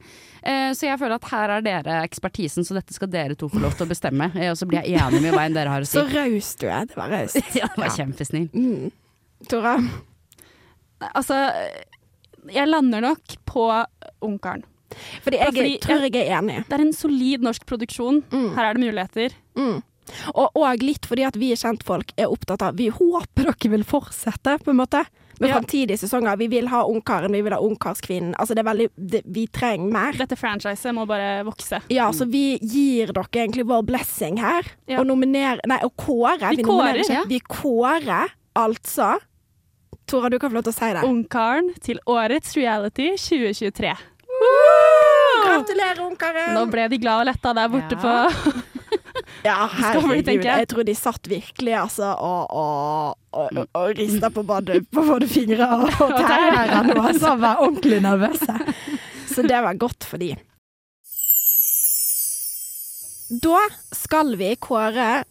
[0.43, 3.61] Eh, så jeg føler at her er dere ekspertisen, så dette skal dere to få
[3.63, 4.31] lov til å bestemme.
[4.35, 5.95] Eh, og så blir jeg enig med hva enn dere har å si.
[5.95, 6.89] Så raus du er.
[6.89, 7.39] Det var raust.
[7.59, 8.49] ja, det var kjempesnill.
[8.51, 8.89] Mm.
[9.47, 9.77] Tora?
[11.15, 11.37] Altså,
[12.51, 13.63] jeg lander nok på
[14.25, 14.65] Ungkaren.
[15.23, 16.65] Fordi jeg Fordi- tror jeg er enig.
[16.67, 18.23] Det er en solid norsk produksjon.
[18.31, 18.55] Mm.
[18.55, 19.35] Her er det muligheter.
[19.55, 19.83] Mm.
[20.33, 24.57] Og, og litt fordi at vi kjentfolk er opptatt av Vi håper dere vil fortsette,
[24.63, 25.05] på en måte.
[25.39, 25.55] Med Ja.
[25.59, 26.35] framtidige sesonger.
[26.37, 28.33] Vi vil ha Ungkaren, vi vil ha Ungkarskvinnen.
[28.35, 30.11] Altså det er veldig det, Vi trenger mer.
[30.11, 31.79] Dette franchiset må bare vokse.
[31.89, 34.63] Ja, så vi gir dere egentlig vår blessing her.
[34.85, 34.99] Ja.
[34.99, 36.49] Og nominer Nei, og kåre.
[36.49, 37.23] Vi vi kårer, ja.
[37.25, 39.17] Vi kårer altså
[40.07, 41.03] Tora, du kan få lov til å si det.
[41.05, 43.95] Ungkaren til årets reality 2023.
[44.39, 46.53] Gratulerer, Ungkaren!
[46.55, 48.01] Nå ble de glad og letta der borte Ja.
[48.01, 48.53] på
[49.45, 50.27] Ja, herregud.
[50.27, 50.43] jeg.
[50.45, 55.03] Jeg tror de satt virkelig altså og, og, og, og, og rista på både, på
[55.07, 57.35] både fingre og, og tær var altså.
[57.39, 58.57] Var ordentlig nervøse.
[59.33, 60.33] Så det var godt for de.
[63.43, 63.59] Da
[63.93, 65.23] skal vi kåre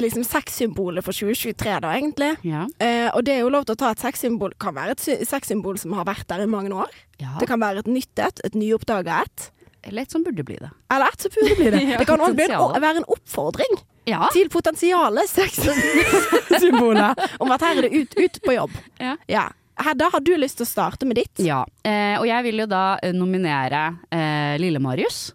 [0.00, 2.32] liksom sexsymbolet for 2023, da, egentlig.
[2.46, 2.64] Ja.
[2.82, 4.52] Eh, og det er jo lov til å ta et sexsymbol.
[4.60, 6.90] Kan være et sy- sexsymbol som har vært der i mange år.
[7.22, 7.36] ja.
[7.40, 9.50] Det kan være et nytt et, et nyoppdaga et.
[9.86, 10.68] Eller et som burde bli det.
[10.92, 11.84] Eller et som burde bli det.
[12.02, 13.78] Det kan òg være en oppfordring
[14.10, 14.26] Ja.
[14.34, 18.70] til potensiale sexsymboler om at her er det ut, ut på jobb.
[19.00, 19.48] Ja.
[19.80, 21.40] Hedda, har du lyst til å starte med ditt?
[21.40, 25.30] Ja, eh, og jeg vil jo da nominere eh, Lille-Marius.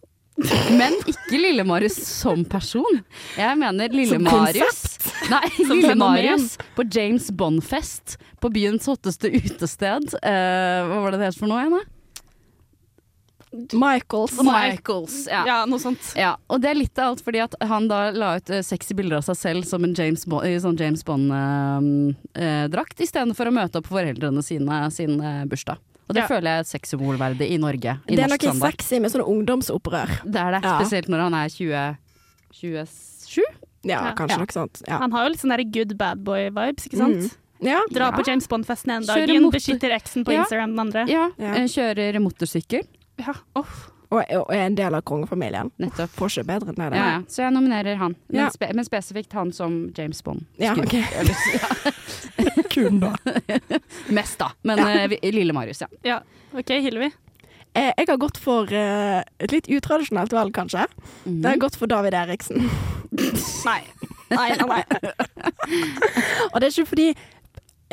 [0.75, 3.01] Men ikke Lille-Marius som person.
[3.39, 4.81] Jeg mener Lille-Marius
[5.31, 10.11] Nei, Lille-Marius på James Bond-fest på byens hotteste utested.
[10.19, 11.83] Uh, hva var det det het for noe igjen, da?
[13.79, 14.35] Michaels.
[14.43, 15.27] Michaels.
[15.31, 15.45] Ja.
[15.47, 16.11] Ja, noe sånt.
[16.19, 18.97] Ja, og det er litt av alt fordi at han da la ut uh, sexy
[18.97, 23.79] bilder av seg selv som en James Bond, i sånn James Bond-drakt, istedenfor å møte
[23.79, 25.79] opp foreldrene sine sin eh, bursdag.
[26.07, 26.27] Og det Ja.
[26.27, 27.99] føler jeg er sexsymbolverdig i Norge.
[28.07, 28.71] I Det er noe standard.
[28.77, 30.21] sexy med sånne ungdomsopprør.
[30.23, 30.79] Det er det, Ja.
[30.79, 31.97] spesielt når han er 20,
[32.53, 33.41] 27.
[33.83, 34.37] Ja, kanskje Ja.
[34.37, 34.81] noe sånt.
[34.87, 34.97] Ja.
[34.99, 37.15] Han har jo litt sånn good bad boy-vibes, ikke sant?
[37.17, 37.31] Mm.
[37.61, 37.81] Ja.
[37.91, 38.25] Dra på.
[38.27, 40.43] James Bond-festen en dag, beskytter eksen på Ja.
[40.43, 41.07] Instagram den andre.
[41.07, 41.53] Ja, Ja.
[41.55, 42.85] eh, kjører motorsykkel.
[43.17, 43.89] Ja, uff.
[44.15, 45.71] Og, og er en del av kongefamilien.
[45.81, 46.13] Nettopp.
[46.15, 46.89] Får ikke bedre enn det.
[46.99, 47.21] Ja, ja.
[47.27, 48.47] Så jeg nominerer han, men, Ja.
[48.53, 50.45] spe men spesifikt han som James Bond.
[50.61, 50.95] Ja, ok.
[52.75, 53.11] Kun da.
[54.17, 54.51] mest, da.
[54.61, 55.87] Men eh, Lille Marius, ja.
[56.03, 56.19] Ja,
[56.53, 57.11] OK, Hillevi.
[57.75, 60.85] Eh, Jeg har gått for eh, et litt utradisjonelt valg, kanskje.
[61.25, 61.41] Mhm.
[61.43, 62.69] Det har gått for David Eriksen.
[63.67, 63.81] Nei.
[64.31, 64.83] Nei, nei, nei.
[66.49, 67.03] Og det er ikke fordi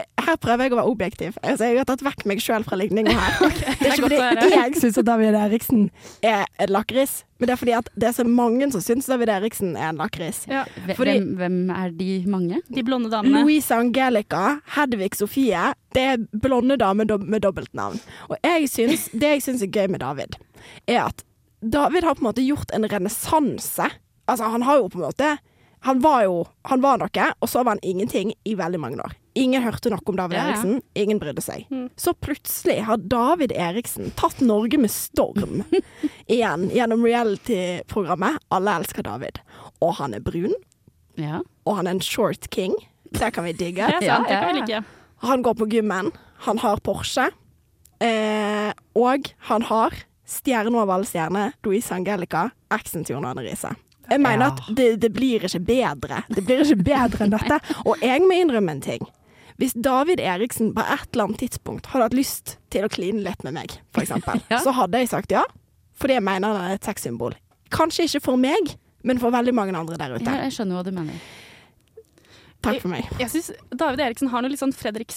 [0.00, 1.34] her prøver jeg å være objektiv.
[1.42, 3.34] Altså, jeg har tatt vekk meg sjøl fra ligninga her.
[3.82, 5.82] Det er ikke fordi jeg syns at David Eriksen
[6.24, 9.32] er en lakris, men det er fordi at det er så mange som syns David
[9.34, 10.44] Eriksen er en lakris.
[10.50, 12.62] Ja, hvem, hvem er de mange?
[12.72, 13.42] de blonde damene.
[13.42, 18.00] Louise Angelica, Hedvig Sofie, det er blonde damer med dobbeltnavn.
[18.30, 20.38] Og jeg synes, det jeg syns er gøy med David,
[20.86, 21.26] er at
[21.62, 23.90] David har på en måte gjort en renessanse.
[24.30, 25.34] Altså, han har jo på en måte
[25.82, 29.12] Han var jo Han var noe, og så var han ingenting i veldig mange år.
[29.34, 30.52] Ingen hørte noe om David Ja, ja.
[30.52, 30.82] Eriksen.
[30.94, 31.64] Ingen brydde seg.
[31.72, 31.86] Mm.
[31.96, 35.62] Så plutselig har David Eriksen tatt Norge med storm
[36.30, 39.40] igjen gjennom reality-programmet Alle elsker David.
[39.82, 40.54] Og han er brun,
[41.18, 41.40] Ja.
[41.66, 42.74] og han er en short king.
[43.12, 43.86] Det kan vi digge.
[44.00, 44.82] Det er sant, det kan vi like.
[45.26, 46.10] Han går på gymmen,
[46.46, 47.28] han har Porsche,
[48.02, 49.94] eh, og han har
[50.26, 53.74] stjerne over alle stjerner, Louise Angelica, eksen til Jon Arne Riise.
[54.10, 54.50] Jeg mener Ja.
[54.52, 56.22] at det, det blir ikke bedre.
[56.28, 57.58] Det blir ikke bedre enn dette.
[57.86, 59.04] Og jeg må innrømme en ting.
[59.60, 63.44] Hvis David Eriksen på et eller annet tidspunkt hadde hatt lyst til å kline litt
[63.46, 64.10] med meg, f.eks.,
[64.50, 64.58] Ja.
[64.64, 65.44] så hadde jeg sagt ja.
[65.94, 67.36] Fordi jeg mener han er et sexsymbol.
[67.70, 68.74] Kanskje ikke for meg,
[69.06, 70.26] men for veldig mange andre der ute.
[70.26, 71.20] Ja, jeg skjønner hva du mener.
[72.62, 73.06] Takk for meg.
[73.18, 75.14] Jeg syns David Eriksen har noe litt sånn Fredrik,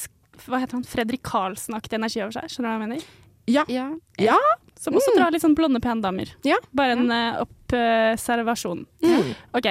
[0.47, 0.85] hva heter han?
[0.87, 2.49] Fredrik Karlsen-aktig energi over seg.
[2.49, 3.09] Skjønner du hva jeg mener?
[3.47, 3.63] Ja.
[3.67, 4.37] Ja.
[4.79, 5.17] Som også Mm.
[5.19, 6.31] drar litt sånn blonde, pene damer.
[6.43, 6.57] Ja.
[6.73, 8.85] Bare en eh, observasjon.
[9.03, 9.35] Mm.
[9.55, 9.67] OK.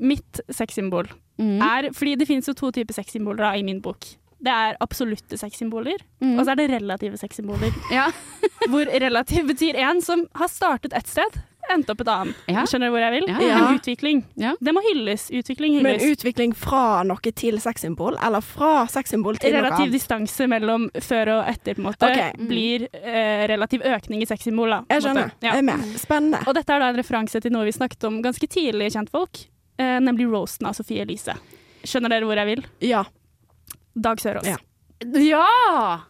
[0.00, 1.08] Mitt sexsymbol
[1.40, 1.60] Mm.
[1.62, 3.98] er Fordi det finnes jo to typer sexsymboler i min bok.
[4.42, 6.38] Det er absolutte sexsymboler, Mm.
[6.38, 7.72] og så er det relative sexsymboler.
[7.90, 8.10] Ja.
[8.68, 11.32] hvor relativ betyr en som har startet et sted,
[11.70, 12.34] endt opp et annet.
[12.50, 12.64] Ja.
[12.66, 13.26] Skjønner du hvor jeg vil?
[13.30, 13.58] Ja.
[13.58, 14.22] En utvikling.
[14.40, 14.52] Ja.
[14.60, 15.28] Det må hylles.
[15.30, 16.02] Utvikling hylles.
[16.02, 19.70] Men utvikling fra noe til sexsymbol, eller fra sexsymbol til noe annet?
[19.70, 22.42] Relativ distanse mellom før og etter, på en måte, Ok.
[22.50, 24.70] blir eh, relativ økning i sexsymbol.
[24.70, 25.32] da, Jeg skjønner.
[25.40, 25.52] Ja.
[25.54, 25.86] Jeg er med.
[26.02, 26.42] Spennende.
[26.46, 29.46] Og dette er da en referanse til noe vi snakket om ganske tidlig i Kjentfolk,
[29.78, 31.34] eh, nemlig roasten av Sofie Elise.
[31.84, 32.64] Skjønner dere hvor jeg vil?
[32.80, 33.04] Ja.
[33.94, 34.44] Dag Sørås.
[34.46, 34.56] Ja.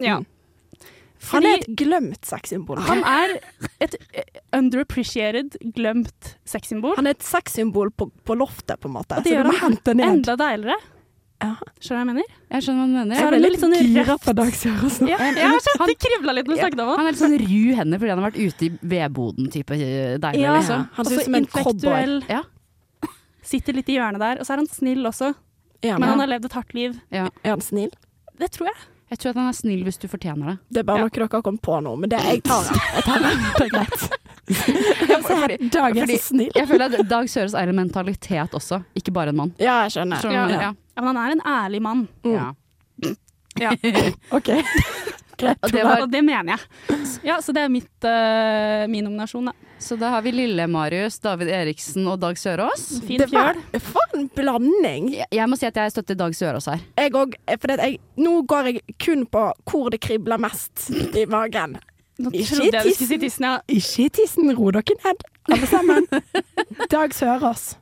[0.00, 0.20] Ja!
[1.22, 1.28] Ja.
[1.32, 2.78] Han er et glemt sexsymbol.
[2.82, 3.36] han er
[3.80, 6.96] et eh, underappreciated, glemt sexsymbol.
[6.98, 9.16] Han er et sexsymbol på, på loftet, på en måte.
[9.20, 9.78] Og det Så gjør han.
[10.02, 10.80] Enda deiligere.
[11.42, 11.56] Ja.
[11.82, 12.34] Skjønner du hva jeg mener?
[12.54, 13.14] Jeg skjønner hva du mener.
[13.14, 14.98] Så er Jeg det ble litt sånn gira på Dag Sørås.
[15.10, 17.06] Ja, jeg har sett det kribla litt når du snakket om Han han.
[17.06, 19.78] er litt sånn ru hender fordi han har vært ute i vedboden-type
[20.22, 20.52] deilig, Ja.
[20.60, 20.84] liksom.
[20.98, 22.20] Han ser ut som en cowboy.
[22.30, 22.42] Ja.
[23.42, 24.38] Sitter litt i hjørnet der.
[24.38, 25.32] Og så er han snill også,
[25.82, 27.00] Er men han, han har levd et hardt liv.
[27.10, 27.90] er han snill?
[28.38, 28.78] Det tror jeg.
[29.12, 30.56] Jeg tror at han er snill hvis du fortjener det.
[30.72, 31.04] Det er bare Ja.
[31.04, 32.64] noe dere har kommet på nå, men det jeg tar.
[32.96, 33.32] Jeg tar det.
[33.58, 34.18] Det er greit.
[35.32, 36.50] Her, Dag er så snill.
[36.56, 39.52] Jeg føler at Dag Søres er en mentalitet også, ikke bare en mann.
[39.60, 40.18] Ja, jeg skjønner.
[40.24, 40.56] Skjønner Ja.
[40.56, 40.60] Ja.
[40.70, 40.72] Ja.
[40.96, 42.08] Ja, men han er en ærlig mann.
[42.24, 42.34] Mm.
[43.60, 43.70] Ja.
[44.32, 44.48] OK.
[45.38, 45.58] Greit.
[45.62, 46.98] Og det var- Og det mener jeg.
[47.24, 49.52] Ja, så det er mitt, uh, min nominasjon, da.
[49.82, 53.00] Så da har vi Lille-Marius, David Eriksen og Dag Sørås.
[53.06, 53.80] Fin Det var, fjøl.
[53.82, 55.08] for en blanding.
[55.16, 56.84] Jeg, jeg må si at jeg støtter Dag Sørås her.
[56.98, 57.34] Jeg òg.
[58.22, 60.86] Nå går jeg kun på hvor det kribler mest
[61.18, 61.78] i magen.
[62.30, 63.44] Ikke jeg si tissen.
[63.48, 63.58] ja.
[63.66, 66.06] Ikke i tissen, ro dere ned, alle sammen.
[66.94, 67.72] Dag Sørås.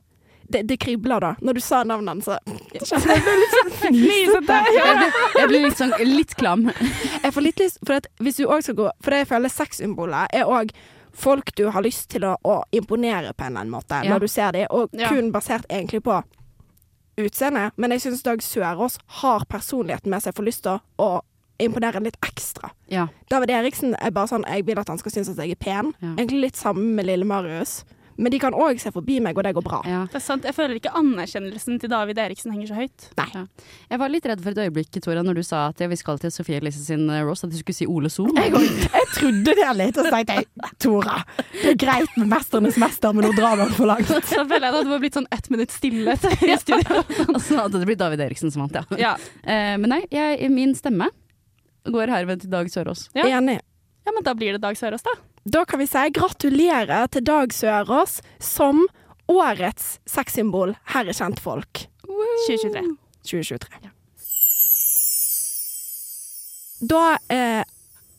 [0.51, 1.35] Det, det kribler, da.
[1.45, 4.57] Når du sa navnet hans, så kjente jeg ble litt sånn fnisete.
[4.75, 6.65] Jeg blir, jeg litt sånn litt klam.
[7.21, 9.53] Jeg får litt lyst For at hvis du også skal gå For det jeg føler
[9.53, 10.73] sexsymbolet er òg
[11.13, 14.11] folk du har lyst til å, å imponere på en eller annen måte Ja.
[14.15, 15.09] når du ser dem, og Ja.
[15.09, 16.23] kun basert egentlig på
[17.17, 17.73] utseendet.
[17.77, 21.21] Men jeg syns Dag Sørås har personligheten med seg for lyst til å, å
[21.61, 22.71] imponere litt ekstra.
[22.89, 23.09] Ja.
[23.29, 25.93] David Eriksen er bare sånn Jeg vil at han skal synes at jeg er pen.
[26.17, 27.85] Egentlig litt sammen med lille Marius.
[28.21, 29.79] Men de kan òg se forbi meg, og det går bra.
[29.89, 30.03] ja.
[30.13, 30.45] Det er sant.
[30.45, 33.07] Jeg føler ikke anerkjennelsen til David Eriksen henger så høyt.
[33.17, 33.45] Nei
[33.89, 36.33] Jeg var litt redd for et øyeblikk, Tora, når du sa at vi skal til
[36.35, 38.29] Sofie Elise sin eh, roast, at du skulle si Ole Sol.
[38.37, 41.17] Jeg, jeg trodde det litt, og så tenkte jeg Tora,
[41.55, 44.13] det er greit med 'Mesternes mester', men nå drar du for langt.
[44.31, 47.01] Så føler jeg det hadde blitt sånn ett minutt stille i studio.
[47.35, 48.85] Og så hadde det blitt David Eriksen som vant, ja.
[49.01, 49.15] Ja.
[49.43, 51.09] Eh, men nei, jeg, min stemme
[51.89, 53.09] går herved til Dag Sørås.
[53.17, 53.25] Ja.
[53.39, 53.57] Enig.
[54.05, 55.17] ja, men da blir det Dag Sørås, da.
[55.45, 58.85] Da kan vi si gratulerer til Dag Sørås som
[59.31, 62.83] årets sexsymbol her i Kjentfolk 2023.
[63.25, 63.91] 2023.
[66.91, 67.65] Da eh,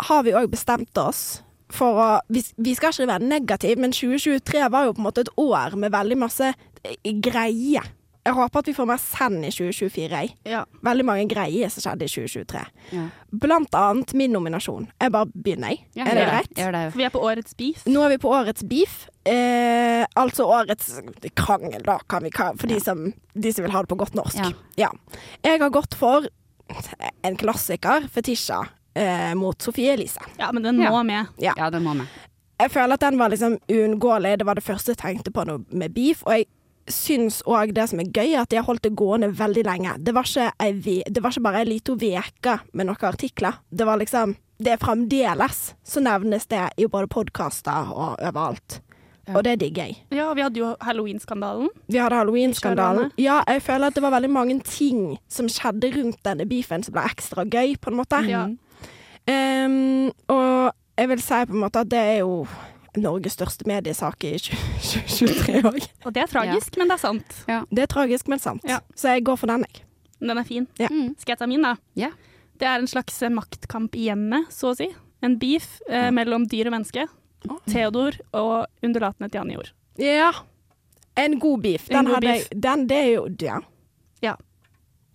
[0.10, 4.66] har vi òg bestemt oss for å vi, vi skal ikke være negative, men 2023
[4.74, 7.86] var jo på en måte et år med veldig masse eh, greier.
[8.22, 10.10] Jeg håper at vi får mer send i 2024.
[10.14, 10.34] jeg.
[10.46, 10.60] Ja.
[10.86, 12.60] Veldig mange greier som skjedde i 2023.
[12.94, 13.06] Ja.
[13.46, 14.86] Blant annet min nominasjon.
[15.02, 15.86] Jeg bare begynner, jeg.
[15.98, 16.52] Ja, er det greit?
[16.56, 16.84] Det.
[16.94, 17.82] For vi er på årets beef.
[17.90, 19.00] Nå er vi på årets beef.
[19.26, 20.92] Eh, altså årets
[21.34, 24.14] krangel, da, kan vi kalle for de, som, de som vil ha det på godt
[24.20, 24.38] norsk.
[24.38, 24.52] Ja.
[24.86, 24.92] Ja.
[25.42, 26.30] Jeg har gått for
[27.26, 28.62] en klassiker, Fetisha,
[28.94, 30.22] eh, mot Sofie Elise.
[30.38, 30.92] Ja, men den Ja.
[30.94, 31.26] må med.
[31.42, 32.06] Ja, den må med.
[32.62, 34.38] Jeg føler at den var liksom uunngåelig.
[34.38, 36.22] Det var det første jeg tenkte på med beef.
[36.28, 36.46] Og jeg
[36.90, 39.98] syns òg det som er gøy, er at de har holdt det gående veldig lenge.
[40.00, 43.62] Det var ikke, ei, det var ikke bare ei lita uke med noen artikler.
[43.70, 48.82] Det var liksom Det er fremdeles så nevnes det i både podkaster og overalt.
[49.28, 49.38] Ja.
[49.38, 49.96] Og det digger jeg.
[50.14, 51.70] Ja, vi hadde jo halloween-skandalen.
[51.88, 53.12] Vi hadde halloween-skandalen.
[53.18, 56.94] Ja, jeg føler at det var veldig mange ting som skjedde rundt denne beefen som
[56.94, 58.22] ble ekstra gøy, på en måte.
[58.30, 58.46] Ja.
[59.30, 62.46] Um, og jeg vil si på en måte at det er jo
[63.00, 65.78] Norges største mediesak i 2023 òg.
[66.06, 67.38] Og det er tragisk, men det er sant.
[67.72, 68.66] Det er tragisk, men sant.
[68.68, 68.82] Ja.
[69.00, 69.86] Så jeg går for den, jeg.
[70.22, 70.68] Den er fin.
[70.78, 70.90] Ja.
[70.92, 71.14] Mm.
[71.18, 71.76] Skal jeg ta min, da?
[71.98, 72.12] Ja.
[72.62, 74.90] Det er en slags eh, maktkamp i hjemmet, så å si.
[75.26, 77.08] En beef eh, mellom dyr og menneske.
[77.72, 79.72] Theodor og undulatene til Anjor.
[79.98, 80.30] Ja.
[81.18, 81.88] En god beef.
[81.90, 82.46] En Den god hadde beef.
[82.52, 83.58] jeg Den, det er jo Ja.
[84.22, 84.36] Ja.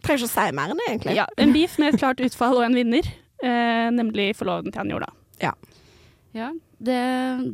[0.02, 1.14] Trenger ikke å si mer enn det, egentlig.
[1.18, 3.06] Ja, en beef med et klart utfall og en vinner,
[3.42, 5.12] eh, nemlig forloveden til Anjor, da.
[5.42, 5.52] Ja.
[6.34, 7.00] Ja, det,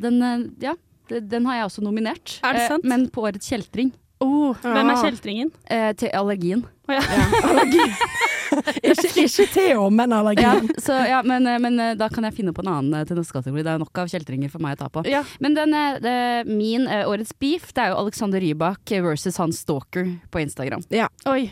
[0.02, 0.74] den, eh, ja
[1.08, 2.38] det, den har jeg også nominert.
[2.42, 2.84] Er det Eh, sant?
[2.84, 3.92] men på årets kjeltring.
[4.22, 5.48] Oh, hvem er kjeltringen?
[5.66, 6.62] Eh, til allergien.
[6.88, 7.00] Oh, ja.
[7.02, 7.82] Ja, allergi.
[8.86, 10.68] ikke, ikke Theo, men allergien.
[10.70, 13.04] Ja, så, ja, men, eh, men eh, da kan jeg finne på en annen eh,
[13.08, 13.64] til neste kategori.
[13.66, 15.02] Det er nok av kjeltringer for meg å ta på.
[15.10, 15.24] Ja.
[15.42, 16.14] Men den, eh, det,
[16.50, 20.86] min eh, årets beef, det er jo Alexander Rybak versus han Stalker på Instagram.
[21.26, 21.50] Oi.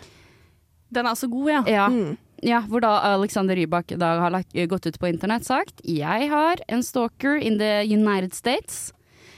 [0.91, 1.63] Den er så god, ja.
[1.71, 2.17] Ja, Mm.
[2.43, 6.63] Ja hvor da Alexander Rybak da har lagt, gått ut på internett sagt Jeg har
[6.69, 8.93] en stalker in the United States.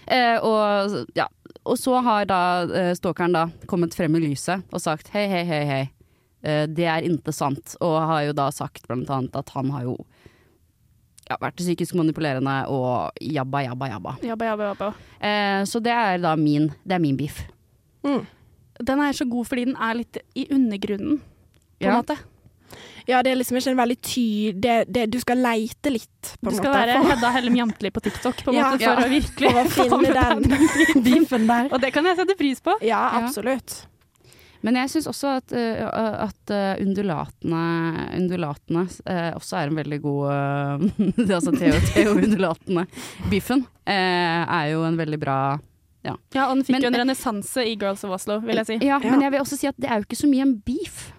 [0.07, 1.27] Eh, og, ja,
[1.65, 5.45] og så har da eh, stalkeren da kommet frem i lyset og sagt hei, hei,
[5.47, 5.83] hei, hei.
[6.43, 7.77] Eh, det er ikke sant.
[7.81, 9.97] Og har jo da sagt blant annet at han har jo
[11.31, 14.17] ja, vært psykisk manipulerende og jabba, jabba, jabba.
[14.27, 14.89] Jabba, jabba, jabba.
[15.23, 17.45] Eh, så det er da min, det er min beef.
[18.03, 18.25] Mm.
[18.83, 21.21] Den er så god fordi den er litt i undergrunnen,
[21.79, 21.97] på en Ja.
[22.01, 22.19] måte.
[23.09, 24.25] Ja, det er liksom ikke en veldig ty...
[24.55, 26.57] Det, det, du skal leite litt, på en måte.
[26.57, 26.83] Du skal måte.
[26.87, 28.71] være Hedda Hellem Jantli på TikTok, på en Ja.
[28.71, 29.07] måte, for Ja.
[29.07, 31.73] å virkelig for å finne med den beefen der.
[31.73, 32.77] Og det kan jeg sette pris på.
[32.83, 33.25] Ja, Ja.
[33.27, 33.87] absolutt.
[34.63, 35.81] Men jeg syns også at, eh,
[36.23, 37.63] at eh, undulatene,
[38.15, 42.85] undulatene eh, også er en veldig god uh, Altså Theo, Theo undulatene.
[43.33, 45.39] Biffen eh, er jo en veldig bra
[46.07, 46.15] Ja,
[46.47, 48.79] og den fikk Men- jo en renessanse i Girls of Oslo, vil jeg si.
[48.87, 49.11] Ja, Ja.
[49.11, 51.13] men jeg vil også si at det er jo ikke så mye en beef.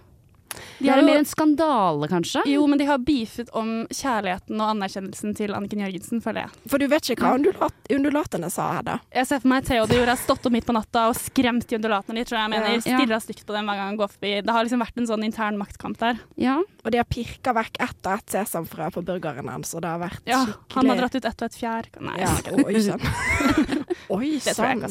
[0.78, 2.42] De Det har er jo- mer en skandale, kanskje.
[2.46, 6.50] Jo, men de har beefet om kjærligheten og anerkjennelsen til Anniken Jørgensen, føler jeg.
[6.68, 8.98] For du vet ikke hva undulat, undulatene sa, her, da?
[9.14, 12.18] Jeg ser for meg Theodor har stått opp midt på natta og skremt de undulatene
[12.18, 12.74] litt, tror jeg jeg mener.
[12.84, 12.98] Ja.
[12.98, 14.32] Stirra stygt på dem hver gang han går forbi.
[14.44, 16.18] Det har liksom vært en sånn intern maktkamp der.
[16.36, 16.58] Ja.
[16.84, 19.98] Og de har pirka vekk ett og ett sesamfrø på burgeren hans, og det har
[20.00, 21.84] vært Ja, skikkelig Han har dratt ut ett og ett fjær.
[22.00, 22.34] Nei, ja,
[22.64, 23.00] Oi sann.
[24.10, 24.84] Oi det sann.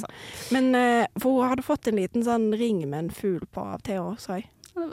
[0.51, 3.81] Men uh, for hun hadde fått en liten sånn ring med en fugl på av
[3.85, 4.47] Theo, sa jeg.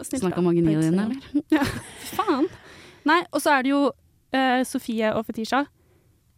[0.05, 1.45] Snakk om mageniet dine, eller?
[1.57, 1.65] Ja,
[2.15, 2.49] faen.
[3.09, 5.65] Nei, og så er det jo uh, Sofie og Fetisha.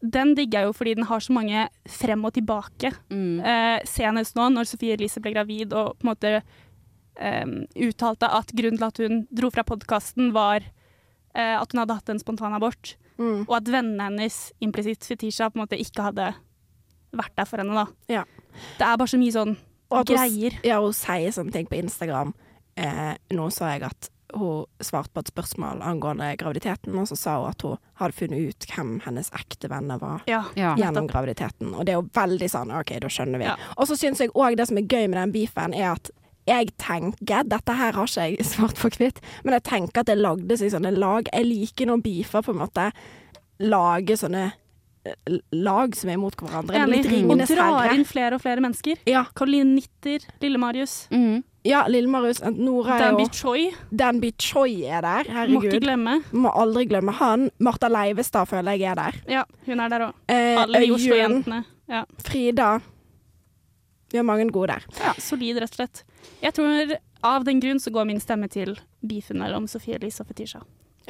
[0.03, 2.93] Den digger jeg jo fordi den har så mange frem og tilbake.
[3.11, 3.41] Mm.
[3.43, 6.33] Uh, senest nå, når Sofie Elise ble gravid og på en måte
[7.19, 7.47] eh,
[7.87, 12.15] uttalte at grunnen til at hun dro fra podkasten, var uh, at hun hadde hatt
[12.15, 13.43] en spontanabort, Mm.
[13.45, 16.31] og at vennene hennes, implisitt Fetisha, på en måte ikke hadde
[17.15, 17.75] vært der for henne.
[17.77, 17.85] da.
[18.11, 18.23] Ja.
[18.79, 19.53] Det er bare så mye sånn
[19.93, 20.57] Og hun, greier.
[20.65, 22.33] ja, hun sier sånne ting på Instagram.
[22.77, 27.35] Eh, nå så jeg at hun svarte på et spørsmål angående graviditeten, og så sa
[27.41, 30.25] hun at hun hadde funnet ut hvem hennes ekte venner var.
[30.31, 30.45] Ja.
[30.57, 30.73] Ja.
[30.81, 31.75] Gjennom graviditeten.
[31.77, 33.51] Og det er jo veldig sånn OK, da skjønner vi.
[33.51, 33.59] Ja.
[33.77, 36.13] Og så syns jeg òg det som er gøy med den beefen, er at
[36.49, 40.19] jeg tenker Dette her har ikke jeg svart på hvitt, men jeg tenker at det
[40.19, 41.29] lagde seg sånne lag.
[41.31, 42.89] Jeg liker når beefer på en måte
[43.63, 44.49] lager sånne
[45.53, 46.77] lag som er mot hverandre.
[46.79, 47.25] Enig.
[47.27, 47.95] Og drar herre.
[47.97, 49.01] inn flere og flere mennesker.
[49.11, 51.43] Ja, Caroline Nitter, Lille-Marius, Mm.
[51.65, 52.41] ja Lille-Marius.
[52.57, 53.71] Nora er Danby jo Choi.
[53.95, 55.25] Danby Choi er der.
[55.25, 55.81] Må ikke Herregud.
[55.83, 56.15] glemme.
[56.33, 57.51] Må aldri glemme han.
[57.59, 59.13] Martha Leivestad føler jeg er der.
[59.29, 60.15] Ja, hun er der òg.
[60.29, 61.65] Eh, Alle de Oslo-jentene.
[61.89, 62.05] Ja.
[62.23, 62.81] Frida.
[64.13, 64.83] Vi har mange gode der.
[65.01, 66.05] ja, solid, rett og slett.
[66.43, 70.29] Jeg tror av den grunn så går min stemme til beefen mellom Sofie Elise og
[70.29, 70.61] Fetisha.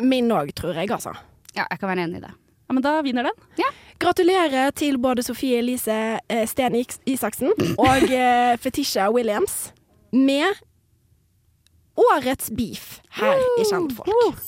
[0.00, 1.12] Min òg, tror jeg, altså.
[1.57, 2.31] ja, jeg kan være enig i det.
[2.72, 3.40] Ja, men da vinner den.
[4.00, 5.92] Gratulerer til både Sofie Elise
[6.24, 6.72] eh, Sten
[7.04, 9.74] Isaksen og eh, Fetisha Williams
[10.16, 10.56] med
[12.00, 14.40] årets beef her i Kjentfolk.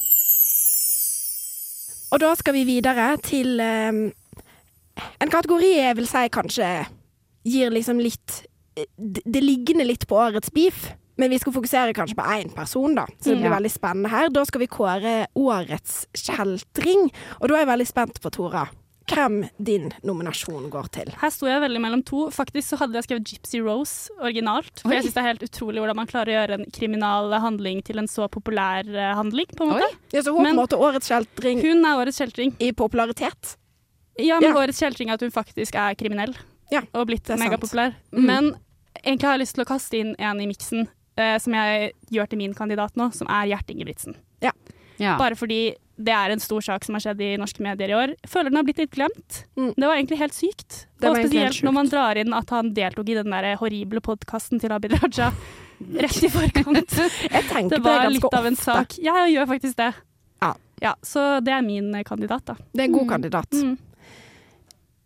[2.16, 3.92] Og da skal vi videre til eh,
[5.20, 6.72] en kategori jeg vil si kanskje
[7.44, 8.40] gir liksom litt
[8.80, 10.94] eh, Det det liggende litt på årets beef.
[11.16, 13.04] Men vi skal fokusere kanskje på én person, da.
[13.20, 13.56] Så det blir Ja.
[13.58, 14.28] veldig spennende her.
[14.30, 17.10] Da skal vi kåre årets kjeltring.
[17.40, 18.68] Og da er jeg veldig spent på, Tora,
[19.06, 21.12] hvem din nominasjon går til.
[21.20, 22.30] Her sto jeg veldig mellom to.
[22.30, 24.80] Faktisk så hadde jeg skrevet Gypsy Rose originalt.
[24.80, 24.94] For Oi.
[24.96, 27.98] jeg syns det er helt utrolig hvordan man klarer å gjøre en kriminal handling til
[27.98, 29.84] en så populær eh, handling, på en måte.
[29.90, 29.98] Oi.
[30.14, 32.56] Ja, så hun Men- måte årets kjeltring Hun er årets kjeltring.
[32.58, 33.56] i popularitet.
[34.18, 34.56] Ja, men Ja.
[34.56, 36.34] årets kjeltring er at hun faktisk er kriminell.
[36.72, 37.94] Ja, og blitt megapopulær.
[38.12, 38.24] Mm.
[38.26, 38.56] Men
[39.04, 42.28] egentlig har jeg lyst til å kaste inn en i miksen eh, som jeg gjør
[42.30, 44.16] til min kandidat nå, som er Gjert Ingebrigtsen.
[44.44, 44.52] Ja.
[45.18, 48.12] Bare fordi det er en stor sak som har skjedd i norske medier i år.
[48.22, 49.40] Jeg føler den har blitt litt glemt.
[49.58, 49.72] Mm.
[49.76, 50.76] Det var egentlig helt sykt.
[51.02, 54.58] Det og spesielt når man drar inn at han deltok i den der horrible podkasten
[54.62, 55.28] til Abid Raja
[56.04, 56.94] rett i forkant.
[57.30, 58.64] Jeg tenker Det var det litt ganske av en ofte.
[58.64, 58.98] sak.
[59.02, 59.92] Ja, jeg gjør faktisk det.
[60.82, 60.94] Ja.
[61.06, 62.54] Så det er min eh, kandidat, da.
[62.74, 63.12] Det er en god Mm.
[63.14, 63.52] kandidat.
[63.52, 63.78] Mm.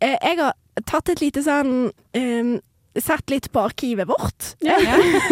[0.01, 0.53] Eh, Jeg har
[0.85, 2.59] tatt et lite sånn eh,
[2.97, 4.53] Sett litt på arkivet vårt.
[4.65, 4.79] Ja.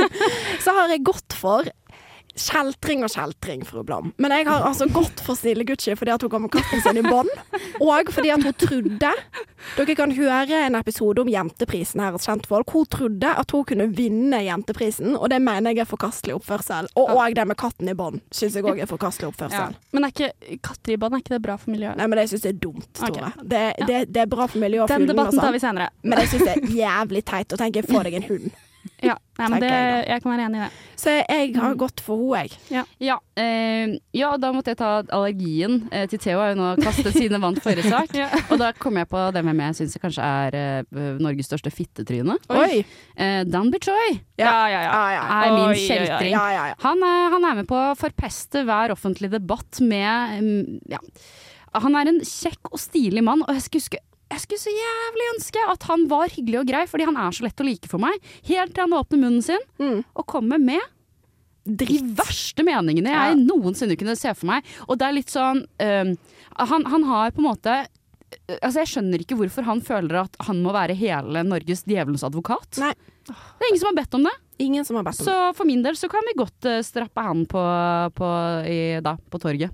[0.63, 1.67] Så har jeg gått for
[2.37, 4.11] Kjeltring og kjeltring, fru Blom.
[4.21, 6.99] Men jeg har altså gått for Snille Gucci fordi at hun kom med katten sin
[7.01, 7.31] i bånd.
[7.81, 9.11] Og fordi at hun trodde
[9.75, 12.69] Dere kan høre en episode om Jenteprisen her hos Kjentfolk.
[12.71, 16.87] Hun trodde at hun kunne vinne Jenteprisen, og det mener jeg er forkastelig oppførsel.
[16.97, 19.75] Og òg det med katten i bånd syns jeg òg er forkastelig oppførsel.
[19.95, 21.97] Men er ikke katter i bånd er ikke det bra for miljøet?
[21.99, 23.11] Nei, men jeg syns det er dumt, Tore.
[23.17, 23.33] Tore.
[23.41, 25.57] Det, det, det er bra for miljøet og Den og debatten tar sånn.
[25.57, 25.89] vi senere.
[26.05, 28.49] Men jeg syns det er jævlig teit å tenke få deg en hund.
[29.05, 30.69] Ja, Nei, men det, jeg jeg kan være enig i det.
[30.97, 32.85] Så jeg har gått for henne, jeg.
[33.03, 36.39] Ja, eh, ja, da måtte jeg ta allergien eh, til Theo.
[36.41, 38.15] Har jo nå kastet sine vant forrige sak.
[38.51, 42.39] Og da kom jeg på den hvem jeg syns kanskje er eh, Norges største fittetryne.
[42.49, 42.81] Oi.
[43.13, 44.81] Eh, Dan Bichoy Ja, ja, ja.
[44.81, 45.23] Ja, ja.
[45.37, 46.33] er min kjeltring.
[46.33, 46.79] Ja, ja, ja.
[46.87, 51.01] Han han er med på å forpeste hver offentlig debatt med mm, ja.
[51.77, 53.99] Han er en kjekk og stilig mann, og jeg skulle, huske,
[54.31, 57.45] jeg skulle så jævlig ønske at han var hyggelig og grei, fordi han er så
[57.45, 58.17] lett å like for meg.
[58.49, 60.03] Helt til han åpner munnen sin Mm.
[60.15, 60.81] og kommer med
[61.67, 63.35] de verste meningene jeg Ja.
[63.35, 64.63] noensinne kunne se for meg.
[64.87, 66.17] Og det er litt sånn øhm,
[66.57, 67.87] han, han har på en måte
[68.61, 72.77] Altså Jeg skjønner ikke hvorfor han føler at han må være hele Norges djevelens advokat.
[72.77, 72.91] Nei.
[73.23, 74.33] Det er ingen som har bedt om det.
[74.59, 75.31] Ingen som har bedt om det.
[75.31, 77.61] Så for min del så kan vi godt eh, strappe han på,
[78.17, 78.29] på,
[78.65, 79.71] i, da, på torget.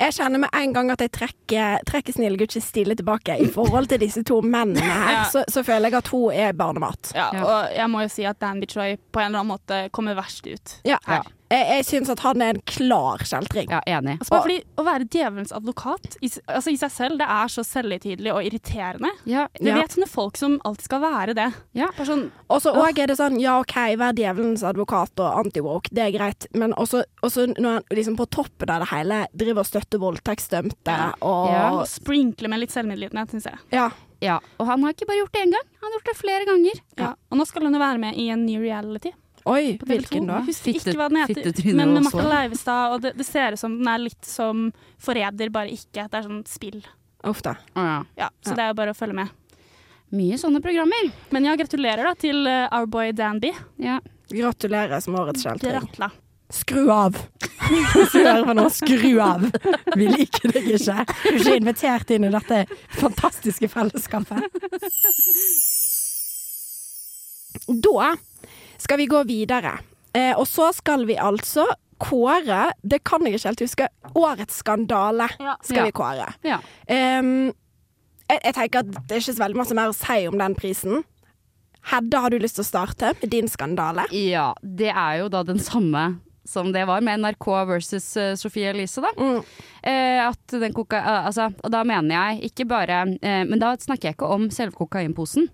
[0.00, 3.36] Jeg kjenner med en gang at jeg trekker, trekker Snille Gucci stille tilbake.
[3.42, 5.24] I forhold til disse to mennene her, Ja.
[5.30, 7.10] så, så føler jeg at hun er barnemat.
[7.14, 7.42] Ja, Ja.
[7.44, 10.46] og jeg må jo si at Dan Bitchoy på en eller annen måte kommer verst
[10.46, 10.76] ut.
[10.86, 10.98] Ja.
[11.10, 11.22] Ja.
[11.54, 13.70] Jeg, jeg syns at han er en klar kjeltring.
[13.72, 14.16] Ja, enig.
[14.20, 17.64] Altså bare fordi Å være djevelens advokat i, altså i seg selv, det er så
[17.66, 19.10] selvhøytidelig og irriterende.
[19.30, 19.76] Ja, Vi Ja.
[19.80, 21.48] vet sånne folk som alltid skal være det.
[21.74, 21.88] ja.
[22.04, 26.18] Sånn, Og så er det sånn, ja OK, vær djevelens advokat og anti-woke, det er
[26.18, 29.98] greit, men også, også når han liksom på toppen av det hele driver og støtter
[29.98, 31.12] voldtektsdømte Ja.
[31.22, 31.84] og Ja.
[31.84, 33.58] Sprinkler sprinkle med litt selvmedlidenhet, syns jeg.
[33.72, 33.90] ja.
[34.20, 34.38] ja.
[34.58, 36.80] Og han har ikke bare gjort det én gang, han har gjort det flere ganger.
[36.98, 37.14] Ja.
[37.30, 39.12] Og nå skal han jo være med i en ny reality.
[39.44, 40.38] Oi, hvilken da?
[40.46, 41.74] Husker Fitte- ikke hva den heter.
[41.76, 42.22] Men med Martha.
[42.30, 44.70] Leivestad, og det, det ser ut som den er litt som
[45.04, 46.06] Forræder, bare ikke.
[46.08, 46.80] Det er sånn spill.
[47.28, 47.52] Uff da.
[47.76, 47.98] Oh, ja.
[48.16, 48.56] Ja, så Ja.
[48.56, 49.28] det er jo bare å følge med.
[50.14, 51.10] Mye sånne programmer.
[51.34, 53.50] Men ja, gratulerer da til uh, Our Boy Danby.
[53.82, 53.98] Ja.
[54.32, 55.44] Gratulerer som årets.
[55.60, 56.10] Gratla.
[56.54, 57.16] Skru av!
[58.54, 59.44] Nå, skru av!
[59.96, 61.04] Vi liker deg ikke.
[61.24, 62.64] Du er ikke invitert inn i dette
[63.00, 64.44] fantastiske fellesskapet.
[67.68, 68.16] Da
[68.84, 69.78] skal vi gå videre.
[70.14, 71.64] Eh, og så skal vi altså
[72.04, 73.86] kåre Det kan jeg ikke helt huske.
[74.18, 75.54] Årets skandale Ja.
[75.62, 75.84] skal Ja.
[75.88, 76.26] vi kåre.
[76.44, 76.58] ja.
[76.90, 77.52] Um,
[78.28, 80.54] jeg, jeg tenker at det er ikke så veldig masse mer å si om den
[80.58, 81.02] prisen.
[81.90, 84.06] Hedda, har du lyst til å starte med din skandale?
[84.16, 86.04] Ja, det er jo da den samme
[86.48, 89.12] som det var med NRK versus uh, Sofie Elise, da.
[89.16, 89.42] Mm.
[89.82, 91.00] Eh, at den koka...
[91.00, 94.50] Uh, altså, og da mener jeg ikke bare uh, Men da snakker jeg ikke om
[94.52, 95.48] selve kokainposen.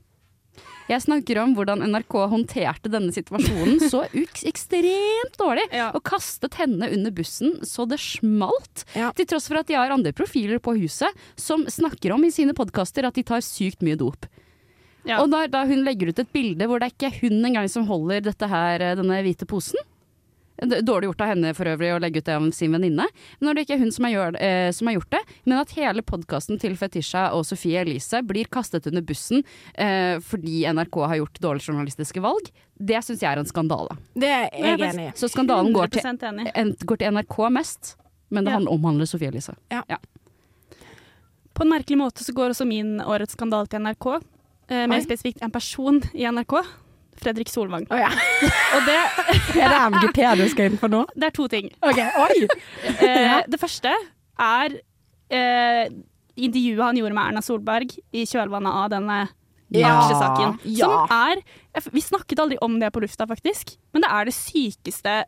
[0.90, 4.02] Jeg snakker om hvordan NRK håndterte denne situasjonen så
[4.50, 5.68] ekstremt dårlig.
[5.74, 5.90] Ja.
[5.94, 8.84] Og kastet henne under bussen så det smalt.
[8.98, 9.12] Ja.
[9.14, 12.56] Til tross for at de har andre profiler på huset som snakker om i sine
[12.58, 14.26] podkaster at de tar sykt mye dop.
[15.06, 15.22] Ja.
[15.22, 17.86] Og da, da hun legger ut et bilde hvor det er ikke hun engang som
[17.88, 19.80] holder dette her, eh, denne hvite posen
[20.60, 23.06] Dårlig gjort av henne for øvrig å legge ut det om sin venninne.
[23.40, 25.58] Men når det ikke er hun som har, gjør, eh, som har gjort det, men
[25.58, 29.42] at hele podkasten til Fetisha og Sofie Elise blir kastet under bussen
[29.74, 33.96] eh, fordi NRK har gjort dårlige journalistiske valg, det syns jeg er en skandale.
[34.14, 35.16] Det er jeg Jeg er enig i.
[35.16, 36.04] Så skandalen går til,
[36.54, 37.96] en, går til NRK mest,
[38.30, 38.58] men det Ja.
[38.58, 39.54] handler- omhandler Sofie Elise.
[41.54, 44.06] På en merkelig måte så går også min årets skandale til NRK.
[44.70, 46.62] Eh, mer spesifikt en person i NRK.
[47.20, 47.86] Fredrik Solvang.
[47.90, 48.08] Oh, ja.
[48.76, 48.98] Og det,
[49.60, 51.02] Er det MGP du skal inn for nå?
[51.14, 51.70] det er to ting.
[51.82, 52.46] Okay.
[53.00, 53.90] Eh, det første
[54.40, 54.78] er
[55.30, 55.90] eh,
[56.40, 59.18] intervjuet han gjorde med Erna Solberg i kjølvannet av denne
[59.70, 59.92] Ja.
[60.00, 60.56] aksjesaken.
[60.64, 60.88] Ja.
[60.88, 61.42] Som er
[61.94, 65.20] Vi snakket aldri om det på lufta, faktisk, men det er det sykeste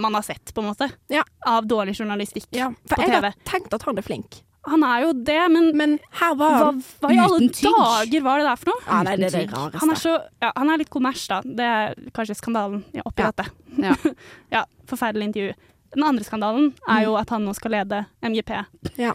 [0.00, 0.86] man har sett, på en måte.
[1.12, 1.22] Ja.
[1.46, 3.26] Av dårlig journalistikk Ja, for jeg TV.
[3.28, 4.38] har tenkt at han er flink.
[4.66, 7.70] Han er jo det, men, Men her var hva, han hva i alle tygg.
[7.76, 8.82] dager var det der for noe?
[8.86, 9.80] ja, Nei, det er det rareste.
[9.84, 11.40] Han er, så, ja, han er litt kommers, da.
[11.44, 13.30] Det er kanskje skandalen oppi Ja.
[13.30, 13.48] dette.
[13.78, 13.94] Ja.
[14.56, 15.54] Ja, Forferdelig intervju.
[15.96, 18.50] Den andre skandalen er jo at han nå skal lede MGP.
[18.98, 19.12] Ja.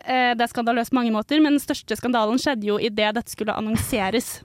[0.00, 3.30] Eh, Det er skandaløst på mange måter, men den største skandalen skjedde jo idet dette
[3.32, 4.40] skulle annonseres.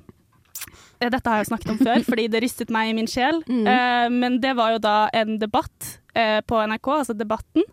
[0.99, 3.41] Eh, Dette har jeg jo snakket om før, fordi det rystet meg i min sjel.
[3.47, 3.65] Mm.
[3.67, 7.63] Eh, Men det var jo da en debatt eh, på NRK, altså Debatten,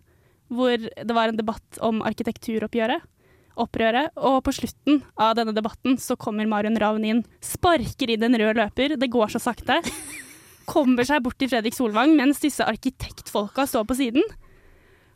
[0.52, 3.08] hvor det var en debatt om arkitekturoppgjøret.
[3.62, 4.14] Opprøret.
[4.16, 8.60] Og på slutten av denne debatten så kommer Marion Ravn inn, sparker inn en rød
[8.60, 9.80] løper, det går så sakte.
[10.72, 14.22] Kommer seg bort til Fredrik Solvang mens disse arkitektfolka står på siden.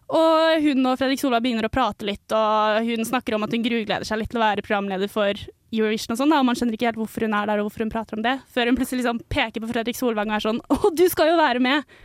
[0.06, 3.64] Og hun og Fredrik Solvang begynner å prate litt, og hun snakker om at hun
[3.64, 5.38] grugleder seg litt til å være programleder for
[5.74, 7.94] Eurovision og sånn, og man skjønner ikke helt hvorfor hun er der og hvorfor hun
[7.94, 10.92] prater om det, før hun plutselig liksom peker på Fredrik Solvang og er sånn Å,
[10.94, 11.96] du skal jo være med!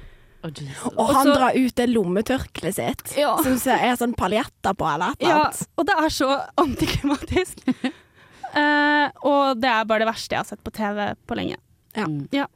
[0.41, 3.35] Og han Også, drar ut det lommetørkleet sitt, Ja.
[3.43, 7.61] som er sånn paljetter på eller et eller Ja, og det er så antiklimatisk.
[8.55, 11.57] uh, og det er bare det verste jeg har sett på TV på lenge.
[11.95, 12.07] Ja.
[12.31, 12.47] Ja.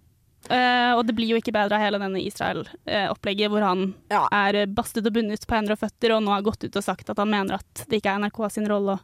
[0.45, 4.27] Uh, og det blir jo ikke bedre av hele denne Israel-opplegget, hvor han Ja.
[4.31, 7.09] er bastet og bundet på hender og føtter, og nå har gått ut og sagt
[7.09, 9.01] at han mener at det ikke er NRK sin rolle å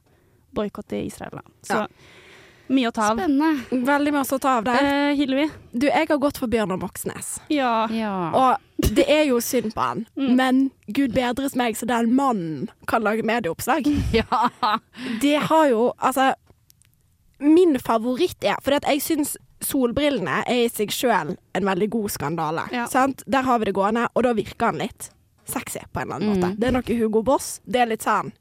[0.53, 1.39] boikotte Israel.
[1.41, 1.41] Da.
[1.63, 1.87] Så Ja.
[2.69, 3.17] Mye å ta av.
[3.19, 3.83] Spennende.
[3.87, 4.83] Veldig masse å ta av der.
[4.85, 5.49] Eh, Hillevi?
[5.73, 7.39] Du, jeg har gått for Bjørnar Moxnes.
[7.49, 7.87] Ja.
[7.91, 8.13] Ja.
[8.31, 10.35] Og det er jo synd på han, Mm.
[10.35, 13.85] men gud bedres meg så den mannen kan lage medieoppslag.
[14.13, 14.47] ja.
[15.21, 16.33] Det har jo Altså,
[17.39, 22.63] min favoritt er For jeg syns solbrillene er i seg sjøl en veldig god skandale.
[22.73, 22.87] Ja.
[22.89, 23.21] Sant?
[23.27, 25.11] Der har vi det gående, og da virker han litt
[25.45, 26.49] sexy på en eller annen måte.
[26.53, 26.55] Mm.
[26.59, 27.59] Det er noe Hugo Boss.
[27.65, 28.31] Det er litt sånn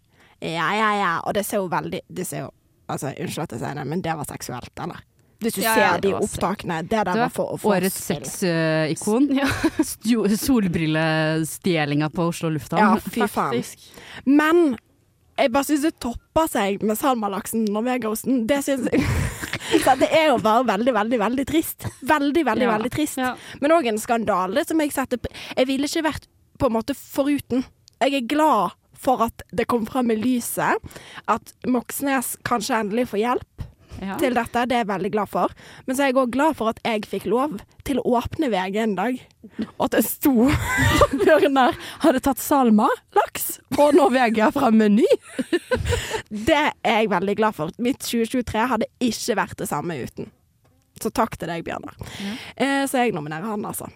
[0.41, 1.11] ja, ja, ja.
[1.29, 2.51] Og det ser jo veldig Det ser jo
[2.91, 5.01] Altså, unnskyld at jeg sier det, men det var seksuelt, eller?
[5.41, 6.83] Hvis du Ja, ja, ser ja, de opptakene.
[6.85, 9.31] Det der Du var for å få Årets sexikon.
[9.39, 9.47] Ja,
[10.37, 12.83] Solbrillestjelinga på Oslo lufthavn.
[12.83, 13.65] Ja, fy faen.
[14.29, 14.77] Men
[15.41, 18.43] jeg bare syns det topper seg med salmalaksen og vegaosten.
[18.51, 19.05] Det syns jeg
[19.85, 21.85] Så Det er jo bare veldig, veldig veldig trist.
[22.03, 22.73] Veldig, veldig, Ja.
[22.77, 23.19] veldig trist.
[23.21, 23.35] Ja.
[23.63, 25.19] Men òg en skandale som jeg setter
[25.57, 26.27] Jeg ville ikke vært
[26.59, 27.65] på en måte foruten.
[28.03, 30.77] Jeg er glad for at det kom fram i lyset
[31.33, 33.67] at Moxnes kanskje endelig får hjelp
[34.01, 34.15] Ja.
[34.17, 34.63] til dette.
[34.69, 35.53] Det er jeg veldig glad for.
[35.85, 38.79] Men så er jeg òg glad for at jeg fikk lov til å åpne VG
[38.81, 39.19] en dag,
[39.77, 40.47] og at det sto
[41.05, 42.87] at Bjørnar hadde tatt salma,
[43.19, 45.05] laks på Norvegia fra Meny.
[46.31, 47.75] Det er jeg veldig glad for.
[47.83, 50.31] Mitt 2023 hadde ikke vært det samme uten.
[51.01, 51.97] Så takk til deg, Bjørnar.
[52.57, 53.91] Eh, så jeg nominerer han, altså.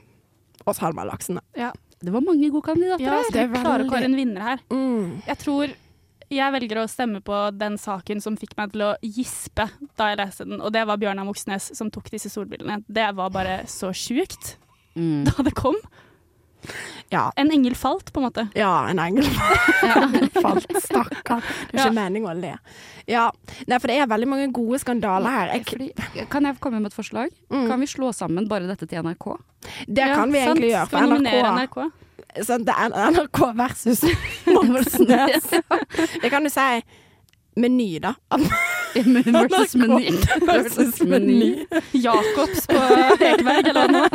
[0.65, 1.41] Og Salma Laksen.
[1.57, 1.71] Ja.
[2.05, 3.25] Det var mange gode kandidater Ja, her.
[3.29, 4.63] så det er vi klarer å kåre en vinner her.
[4.71, 5.23] Mm.
[5.27, 5.75] Jeg tror
[6.35, 10.19] jeg velger å stemme på den saken som fikk meg til å gispe da jeg
[10.19, 12.81] leste den, og det var Bjørnar Moxnes som tok disse solbrillene.
[12.89, 14.57] Det var bare så sjukt
[14.97, 15.25] Mm.
[15.27, 15.75] da det kom.
[17.13, 17.29] Ja.
[17.39, 18.45] En engel falt, på en måte.
[18.59, 19.27] Ja, en engel
[20.45, 20.67] falt.
[20.83, 21.43] Stakkar.
[21.71, 22.55] Det er ikke meningen å le.
[23.11, 23.27] Ja.
[23.69, 25.53] Nei, for det er veldig mange gode skandaler her.
[25.59, 27.31] Jeg, Fordi, kan jeg komme med et forslag?
[27.53, 27.67] Mm.
[27.71, 29.29] Kan vi slå sammen bare dette til NRK?
[29.87, 30.49] det Ja, kan vi sant.
[30.59, 30.87] egentlig gjøre.
[30.89, 32.45] Skal vi For nominere NRK, NRK?
[32.49, 34.05] sånn, det er NRK versus
[34.55, 35.49] Moxnes.
[36.25, 36.69] Det kan du si
[37.55, 38.11] Meny, da.
[38.95, 40.11] Versus Meny.
[40.43, 41.67] Versus Meny.
[41.93, 42.81] Jacobs på
[43.23, 44.09] Ekeberg, eller noe?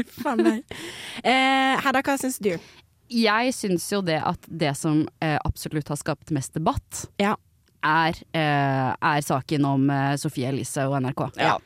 [0.00, 0.62] Uff a meg.
[1.24, 2.52] Eh, Hedda, hva syns du?
[3.10, 7.34] Jeg syns jo det at det som eh, absolutt har skapt mest debatt, Ja.
[7.82, 11.30] er, eh, er saken om eh, Sofie Elise og NRK.
[11.40, 11.56] Ja.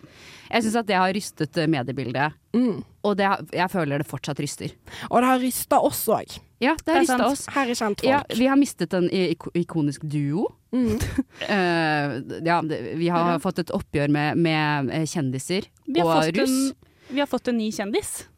[0.54, 2.84] Jeg syns at det har rystet eh, mediebildet, Mm.
[3.02, 4.70] og det, jeg føler det fortsatt ryster.
[5.10, 6.36] Og det har rysta oss òg.
[6.62, 7.42] Ja, det har rysta oss.
[7.50, 8.06] Her er Kjentfolk.
[8.08, 10.46] Ja, vi har mistet en ikonisk duo.
[10.72, 10.94] Mm.
[11.50, 12.14] uh,
[12.46, 13.38] ja, vi har Ja.
[13.42, 16.54] fått et oppgjør med, med kjendiser Vi har, og fått russ.
[16.70, 16.74] en,
[17.08, 18.28] vi har fått en ny kjendis.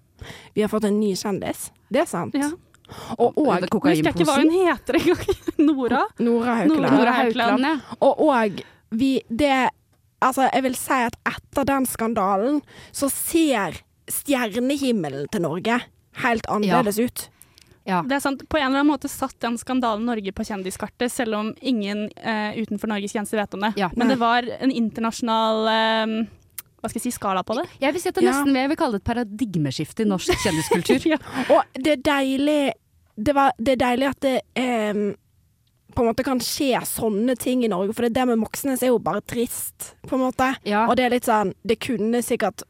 [0.54, 1.70] Vi har fått en ny kjendis.
[1.92, 2.34] Det er sant.
[2.38, 2.50] Ja.
[3.18, 5.40] Og, og husker jeg ikke hva hun heter engang.
[5.68, 6.02] Nora.
[6.22, 6.94] Nora Haukeland.
[6.94, 7.66] Nora Haukeland.
[7.66, 7.74] Ja.
[8.00, 8.62] Og òg
[8.96, 9.68] vi Det
[10.24, 13.74] Altså, jeg vil si at etter den skandalen så ser
[14.08, 15.76] stjernehimmelen til Norge
[16.22, 17.24] helt annerledes ut.
[17.84, 18.00] ja.
[18.00, 18.46] Det er sant.
[18.48, 22.56] På en eller annen måte satt den skandalen Norge på kjendiskartet, selv om ingen eh,
[22.56, 23.74] utenfor Norges grenser vet om det.
[23.76, 23.90] Ja.
[23.94, 26.16] Men det var en internasjonal eh,
[26.81, 27.64] hva skal jeg si, skala på det.
[27.83, 28.33] Jeg vil si at det Ja.
[28.33, 31.07] nesten jeg vil kalle det et paradigmeskifte i norsk kjendiskultur.
[31.12, 31.18] Ja.
[31.51, 32.72] Og det er deilig
[33.16, 35.14] Det, var, det er deilig at det em,
[35.97, 37.95] på en måte kan skje sånne ting i Norge.
[37.97, 40.51] For det, det med Moxnes er jo bare trist, på en måte.
[40.68, 40.83] Ja.
[40.91, 42.62] Og det er litt sånn Det kunne sikkert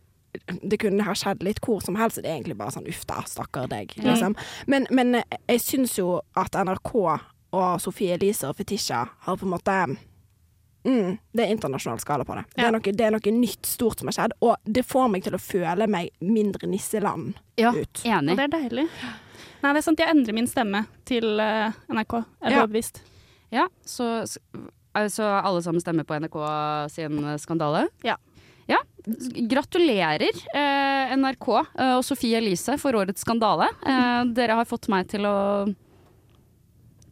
[0.62, 2.20] det kunne ha skjedd litt hvor som helst.
[2.22, 4.34] Det er egentlig bare sånn uff da, stakkar deg, liksom.
[4.68, 6.92] Men, men jeg syns jo at NRK
[7.56, 9.76] og Sofie Elise og Fetisha har på en måte
[10.86, 12.44] Mm, det er internasjonal skala på det.
[12.54, 15.24] Det, er noe, det er noe nytt, stort som har skjedd, og det får meg
[15.26, 18.02] til å føle meg mindre nisseland Ja, ut.
[18.04, 18.36] Og enig.
[18.38, 18.84] det er deilig.
[19.64, 19.98] Nei, det er sant.
[19.98, 22.14] Jeg endrer min stemme til eh, NRK.
[22.22, 22.62] Jeg er Ja.
[22.62, 23.02] overbevist.
[23.50, 26.38] Ja, så, så alle sammen stemmer på NRK
[26.94, 27.88] sin skandale?
[28.06, 28.16] Ja.
[28.66, 28.78] Ja,
[29.46, 30.22] Gratulerer
[30.54, 33.68] eh, NRK eh, og Sofie Elise for årets skandale.
[33.86, 35.34] Eh, dere har fått meg til å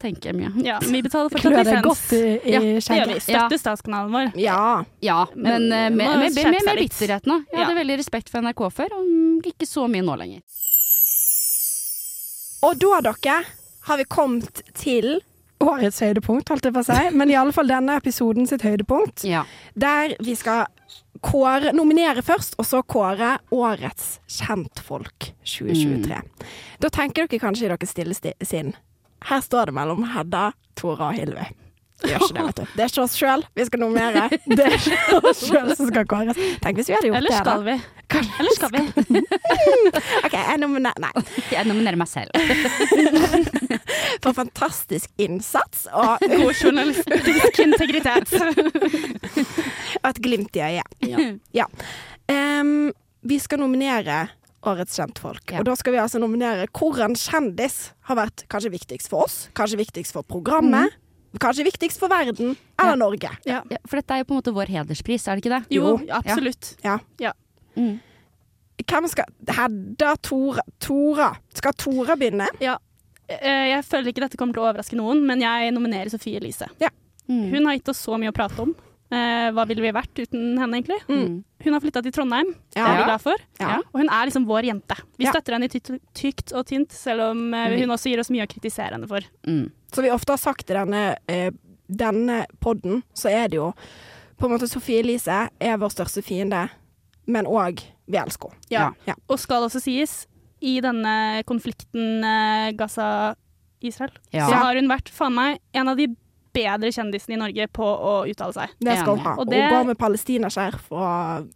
[0.05, 0.53] tenke mye.
[0.67, 1.87] Ja, vi betaler fortsatt Klør det lisens.
[1.89, 2.85] godt i, i Ja, Det gjør vi.
[2.87, 3.25] skjegget.
[3.27, 4.37] Støtter statskanalen vår.
[4.41, 4.61] Ja.
[5.05, 7.41] Ja, men, uh, med, med, med, med, bitterhet nå.
[7.51, 10.45] Jeg hadde veldig respekt for NRK før, og ikke så mye nå lenger.
[12.65, 13.39] Og da, dere,
[13.89, 15.19] har vi kommet til
[15.65, 17.01] årets høydepunkt, holdt jeg på å si.
[17.17, 19.25] Men i alle fall denne episoden sitt høydepunkt.
[19.29, 19.43] Ja.
[19.77, 20.67] Der vi skal
[21.25, 26.19] kåre, nominere først, og så kåre årets kjentfolk 2023.
[26.85, 28.73] Da tenker dere kanskje i deres stille sti- sinn.
[29.29, 31.47] Her står det mellom Hedda, Tora og Hilvi.
[32.05, 32.65] Vi gjør ikke det, vet du.
[32.75, 34.25] Det er ikke oss sjøl vi skal nominere.
[34.59, 36.41] Det er ikke oss sjøl som skal kåres.
[36.61, 37.55] Tenk hvis vi hadde gjort Eller det, da.
[37.55, 37.77] skal vi?
[38.43, 38.83] Eller skal vi?
[40.27, 41.13] OK, jeg nominerer Nei.
[41.55, 42.31] Jeg nominerer meg selv.
[44.25, 48.35] For fantastisk innsats og God journalistisk integritet.
[50.03, 50.99] og et glimt i øyet.
[51.09, 51.31] Ja.
[51.63, 51.71] Ja.
[52.29, 52.91] Um,
[53.25, 54.27] vi skal nominere
[54.65, 55.53] Årets kjentfolk.
[55.53, 55.61] Ja.
[55.61, 59.77] Og da skal vi altså nominere hvordan kjendis har vært kanskje viktigst for oss, kanskje
[59.83, 60.95] viktigst for programmet,
[61.43, 63.01] kanskje viktigst for verden, eller Ja.
[63.01, 63.31] Norge.
[63.45, 63.63] Ja.
[63.71, 65.77] Ja, for dette er jo på en måte vår hederspris, er det ikke det?
[65.77, 66.07] Jo, Jo.
[66.15, 66.77] absolutt.
[66.85, 66.99] Ja.
[67.77, 68.01] Mm.
[68.85, 71.37] Hvem skal Hedda, Tora Tora.
[71.55, 72.49] Skal Tora begynne?
[72.61, 72.77] Ja.
[73.29, 76.67] Eh, Jeg føler ikke dette kommer til å overraske noen, men jeg nominerer Sofie Elise.
[77.29, 77.51] Mm.
[77.55, 78.75] Hun har gitt oss så mye å prate om.
[79.13, 80.97] Eh, hva ville vi vært uten henne, egentlig?
[81.09, 81.45] Mm.
[81.63, 82.87] Hun har flytta til Trondheim, det Ja.
[82.89, 83.37] er vi glad for.
[83.61, 83.77] Ja.
[83.93, 84.97] Og hun er liksom vår jente.
[85.19, 85.31] Vi Ja.
[85.33, 85.69] støtter henne i
[86.15, 89.21] tykt, og tynt, selv om eh, hun også gir oss mye å kritisere henne for.
[89.47, 89.71] Mm.
[89.93, 91.51] Så vi ofte har sagt i denne, eh,
[91.89, 93.73] denne podden, så er det jo
[94.39, 96.71] på en måte Sofie Elise er vår største fiende,
[97.27, 98.61] men òg vi elsker henne.
[98.71, 98.91] Ja.
[99.07, 99.15] Ja.
[99.29, 100.27] Og skal også sies,
[100.61, 104.49] i denne konflikten eh, Gaza-Israel, Ja.
[104.49, 106.09] så har hun vært faen meg en av de
[106.55, 108.73] bedre kjendisen i Norge på å uttale seg.
[108.81, 109.33] Det skal hun ha.
[109.35, 111.51] Og Og det- gå med palestinaskjerf og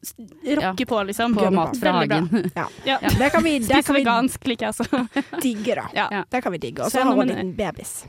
[0.59, 1.35] Rocker på, liksom.
[1.39, 2.51] På mat fra hagen.
[2.57, 2.67] Ja.
[2.85, 2.99] Ja.
[3.19, 4.87] Det kan vi, det kan vi vegansk liker jeg også.
[5.47, 5.87] digge, da.
[5.95, 6.09] Ja.
[6.11, 6.25] Ja.
[6.31, 6.85] Det kan vi digge.
[6.85, 8.05] Og Så har hun en liten babys.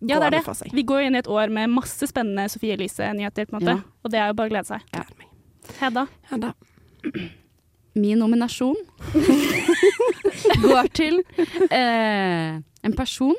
[0.00, 0.72] Ja, det er det.
[0.72, 3.74] Vi går inn i et år med masse spennende Sofie Elise-nyheter, på en måte.
[3.74, 3.82] Ja.
[4.04, 4.80] Og det er jo bare å glede seg.
[4.94, 5.26] Meg.
[5.80, 6.06] Hedda.
[7.98, 8.76] Min nominasjon
[10.62, 11.18] går til
[11.70, 13.34] eh, en person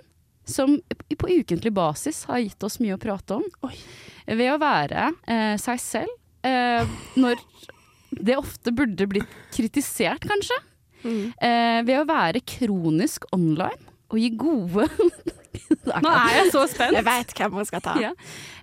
[0.50, 0.78] som
[1.20, 3.46] på ukentlig basis har gitt oss mye å prate om.
[3.68, 3.76] Oi.
[4.30, 6.90] Ved å være eh, seg selv, eh,
[7.20, 7.42] når
[8.10, 10.58] det ofte burde blitt kritisert, kanskje.
[11.04, 11.32] Mm.
[11.32, 13.80] Eh, ved å være kronisk online
[14.10, 14.84] og gi gode
[16.04, 16.96] Nå er jeg så spent.
[16.98, 17.94] Jeg veit hvem hun skal ta.
[18.02, 18.12] Ja.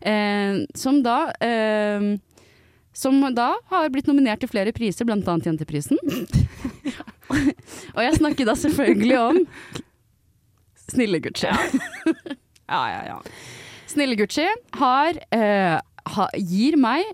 [0.07, 2.07] Eh, som da eh,
[2.97, 6.01] Som da har blitt nominert til flere priser, annet Jenteprisen.
[7.97, 9.43] og jeg snakker da selvfølgelig om
[10.93, 11.53] Snille Gucci.
[12.67, 13.17] Ja, ja, ja.
[13.87, 14.43] Snille Gucci
[14.75, 15.77] har, eh,
[16.17, 17.07] ha, gir meg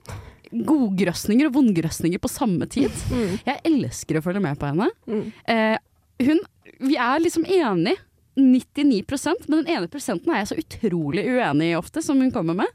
[0.53, 2.93] godgrøsninger og vondgrøsninger på samme tid.
[3.13, 3.35] Mm.
[3.45, 4.89] Jeg elsker å følge med på henne.
[5.05, 5.27] Mm.
[5.53, 5.77] Eh,
[6.25, 6.41] hun,
[6.81, 7.99] vi er liksom enige.
[8.33, 12.57] 99% men den ene prosenten er jeg så utrolig uenig i ofte, som hun kommer
[12.63, 12.71] med.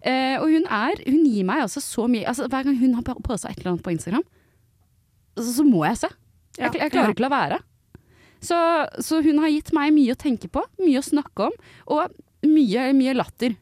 [0.00, 3.04] Eh, og hun er Hun gir meg altså så mye altså, Hver gang hun har
[3.04, 4.24] på seg et eller annet på Instagram,
[5.36, 6.10] så, så må jeg se.
[6.56, 7.60] Jeg, jeg klarer ikke å la være.
[8.42, 8.58] Så,
[8.98, 11.52] så hun har gitt meg mye å tenke på, mye å snakke om,
[11.94, 12.10] og
[12.48, 13.54] mye, mye latter.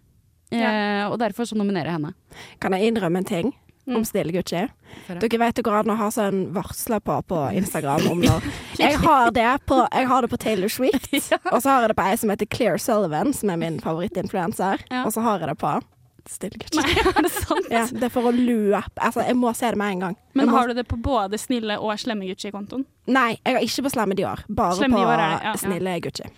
[0.51, 2.15] Eh, og derfor så nominerer jeg henne.
[2.63, 3.53] Kan jeg innrømme en ting
[3.89, 3.97] Mm.
[3.97, 4.61] om Stille Gucci?
[5.09, 8.45] Dere vet det går an å ha sånn varsler på på Instagram om når
[8.79, 11.09] Jeg har det på, jeg har det på Taylor Swift,
[11.53, 14.85] og så har jeg det på ei som heter Claire Sullivan, som er min favorittinfluenser,
[14.93, 15.01] Ja.
[15.07, 15.73] og så har jeg det på
[16.31, 17.71] Snille Nei, Er det sant?
[17.73, 20.19] Ja, det er for å løpe Altså, jeg må se det med en gang.
[20.39, 22.85] Men må, har du det på både snille og slemme Gucci-kontoen?
[23.11, 25.55] Nei, jeg har ikke på Slemme Dior, bare Slemme på Dior det, ja.
[25.61, 26.29] Snille Gucci.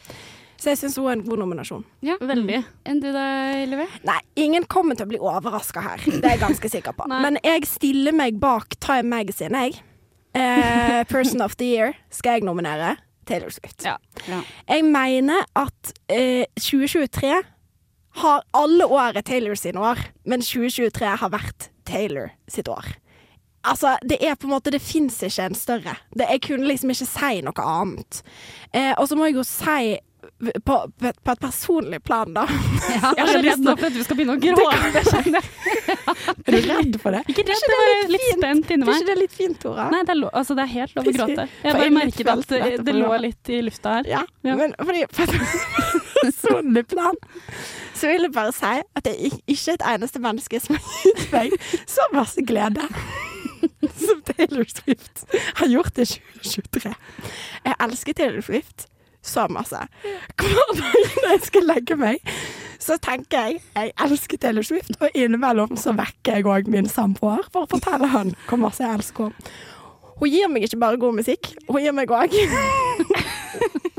[0.63, 1.81] Så jeg syns hun er en god nominasjon.
[2.07, 2.15] Ja.
[2.23, 2.61] Veldig.
[2.87, 3.25] Enn du da,
[3.67, 3.89] Live?
[4.07, 6.05] Nei, ingen kommer til å bli overraska her.
[6.07, 7.09] Det er jeg ganske sikker på.
[7.25, 9.81] Men jeg stiller meg bak Time Magazine, jeg.
[10.39, 12.95] Eh, Person of the Year skal jeg nominere
[13.27, 13.83] Taylor Swift.
[13.85, 13.97] Ja.
[14.31, 14.39] Ja.
[14.71, 17.35] Jeg mener at eh, 2023
[18.21, 19.99] har alle år er Taylor sin år,
[20.29, 22.85] men 2023 har vært Taylor sitt år.
[23.65, 25.93] Altså, det er på en måte Det fins ikke en større.
[26.11, 28.23] Det, jeg kunne liksom ikke si noe annet.
[28.75, 29.99] Eh, og så må jeg jo si
[30.67, 32.45] på, på, et- på et personlig plan, da.
[33.19, 35.41] Jeg er redd nå for at du skal begynne å gråte.
[36.47, 37.23] Er du redd for det?
[37.31, 38.39] Ikke redd, det var litt litt fint?
[38.43, 38.93] spent inni meg.
[38.95, 39.87] Er ikke det litt fint, Tora?
[39.95, 41.47] Nei, det er, altså, det er helt lov å gråte.
[41.63, 44.11] Jeg bare merket at det, det lå litt i lufta her.
[44.11, 44.57] Ja, Ja.
[44.59, 45.35] men fordi på et
[46.23, 47.19] personlig plan
[48.03, 51.03] så vil jeg bare si at det er ik- ikke et eneste menneske som har
[51.07, 51.55] gitt meg
[51.87, 52.83] så masse glede
[54.05, 55.23] som Taylor Swift
[55.61, 56.95] har gjort i 2023.
[57.65, 58.89] Jeg elsker Taylor Swift
[59.23, 59.79] så masse.
[60.43, 62.19] Hver dag når jeg skal legge meg,
[62.83, 67.45] så tenker jeg jeg elsker Taylor Swift, og innimellom så vekker jeg òg min samboer
[67.55, 69.55] for å fortelle han hvor masse jeg elsker henne.
[70.23, 72.35] Hun gir meg ikke bare god musikk, hun gir meg òg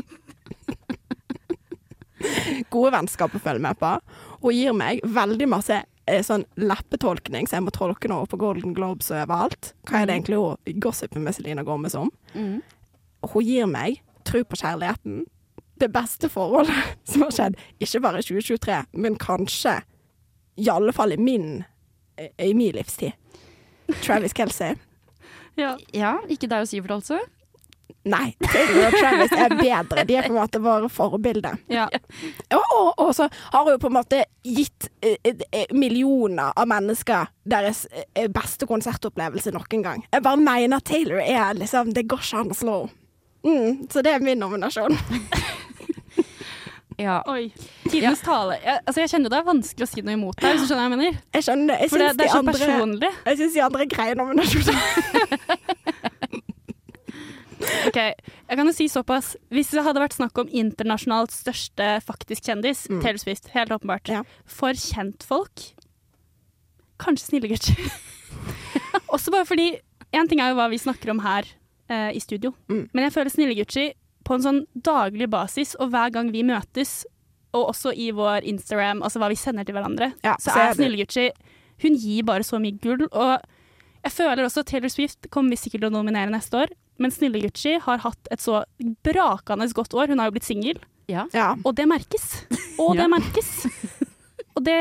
[2.73, 3.95] gode vennskap å følge med på.
[4.43, 8.75] Hun gir meg veldig masse eh, sånn leppetolkning, så jeg må tolke noe på Golden
[8.77, 9.73] Globes og overalt.
[9.89, 12.11] Hva er det egentlig hun gossiper med Selena Gomez om?
[12.33, 12.61] Mm.
[13.33, 15.23] Hun gir meg tro på kjærligheten.
[15.81, 19.79] Det beste forholdet som har skjedd, ikke bare i 2023, men kanskje
[20.61, 21.63] i alle fall i min,
[22.17, 23.13] eh, i min livstid.
[24.05, 24.77] Travis Kelsey.
[25.59, 25.75] Ja.
[25.93, 27.19] Ja, ikke deg og Sivert, altså?
[28.03, 30.03] Nei, Taylor og Travis er bedre.
[30.09, 31.55] De er på en måte våre forbilder.
[31.71, 31.85] Ja.
[32.51, 37.29] Og, og, og så har hun på en måte gitt eh, eh, millioner av mennesker
[37.47, 40.03] deres eh, beste konsertopplevelse noen gang.
[40.11, 42.99] Jeg bare mener Taylor er liksom Det går ikke an å slå henne.
[43.43, 44.93] Mm, så det er min nominasjon.
[46.97, 47.17] Ja.
[47.27, 47.47] Oi.
[47.89, 48.59] Tidenes tale.
[48.63, 50.83] Jeg, altså, jeg kjenner det er vanskelig å si noe imot deg, hvis du skjønner
[50.83, 51.15] hva jeg mener.
[51.33, 51.77] Jeg skjønner det.
[51.81, 53.09] Jeg For det, syns det de, er så andre- personlig.
[53.25, 54.77] jeg synes de andre er greie nominasjoner.
[57.87, 59.35] Ok, Jeg kan jo si såpass.
[59.51, 63.01] Hvis det hadde vært snakk om internasjonalt største faktisk kjendis, Mm.
[63.01, 64.07] Taylor Swift, helt åpenbart.
[64.11, 64.23] Ja.
[64.45, 65.73] For kjentfolk
[66.99, 67.79] kanskje snille gutter.
[69.13, 69.71] Også bare fordi
[70.13, 71.47] En ting er jo hva vi snakker om her
[71.89, 72.87] eh, i studio, Mm.
[72.93, 73.87] men jeg føler Snille Gucci
[74.23, 77.03] på en sånn daglig basis, og hver gang vi møtes,
[77.53, 80.69] og også i vår Instagram, altså hva vi sender til hverandre, Ja, så så er
[80.69, 81.25] er Snille Gucci
[81.81, 83.07] Hun gir bare så mye gull.
[83.11, 83.41] Og
[84.05, 86.67] jeg føler også Taylor Swift kommer vi sikkert til å nominere neste år,
[86.99, 88.63] men Snille Gucci har hatt et så
[89.03, 90.07] brakende godt år.
[90.13, 90.79] Hun har jo blitt singel,
[91.09, 91.25] ja.
[91.33, 91.55] Ja.
[91.65, 92.45] og det merkes.
[92.79, 93.11] Og det Ja.
[93.11, 93.53] merkes.
[94.53, 94.75] Og det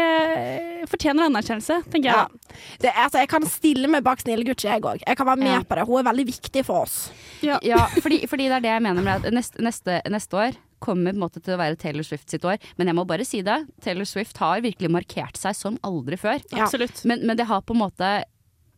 [0.90, 2.12] fortjener anerkjennelse, tenker jeg.
[2.12, 2.56] Ja.
[2.82, 5.00] Det, altså, jeg kan stille meg bak Snille Gucci, jeg òg.
[5.06, 5.60] Jeg kan være med Ja.
[5.64, 5.86] på det.
[5.88, 7.10] Hun er veldig viktig for oss.
[7.40, 7.58] Ja.
[7.64, 11.12] Ja, fordi, fordi det er det jeg mener med at neste, neste, neste år kommer
[11.12, 12.58] på en måte til å være Taylor Swift sitt år.
[12.76, 16.42] Men jeg må bare si det, Taylor Swift har virkelig markert seg som aldri før.
[16.52, 16.66] Ja.
[16.66, 17.00] Absolutt.
[17.08, 18.24] Men, men det har på en måte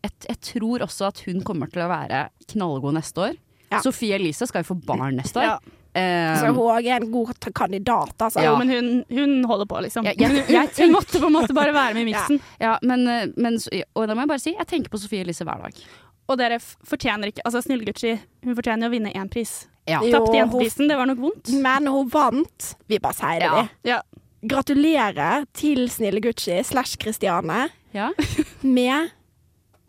[0.05, 3.39] jeg, jeg tror også at hun kommer til å være knallgod neste år.
[3.73, 3.81] Ja.
[3.83, 5.55] Sofie Elise skal jo få barn neste år.
[5.55, 5.57] Ja.
[5.95, 8.43] Um, Så hun òg er en god kandidat, altså.
[8.43, 8.51] Ja.
[8.51, 10.05] Jo, men hun, hun holder på, liksom.
[10.11, 12.41] Jeg- jeg- hun, jeg hun måtte på en måte bare være med i miksen.
[12.61, 13.59] ja, men, eh, men,
[13.95, 15.85] og da må jeg bare si, jeg tenker på Sofie Elise hver dag.
[16.29, 19.67] Og dere fortjener ikke Altså, Snille Gucci, hun fortjener jo å vinne én pris.
[19.87, 20.01] Ja.
[20.01, 21.53] Tapte hun- jenteprisen, det var nok vondt.
[21.63, 22.75] Men hun vant.
[22.89, 23.63] Vi bare sier det, Ja.
[23.63, 23.91] vi.
[23.91, 24.01] Ja.
[24.65, 28.11] Gratulerer til Snille Gucci slash Christiane Ja.
[28.63, 29.11] med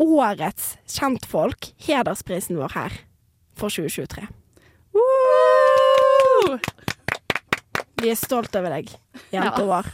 [0.01, 2.97] årets kjentfolk, hedersprisen vår her
[3.55, 4.27] for 2023.
[4.95, 6.57] Woo!
[8.01, 8.91] Vi er stolt over deg,
[9.31, 9.87] jente vår.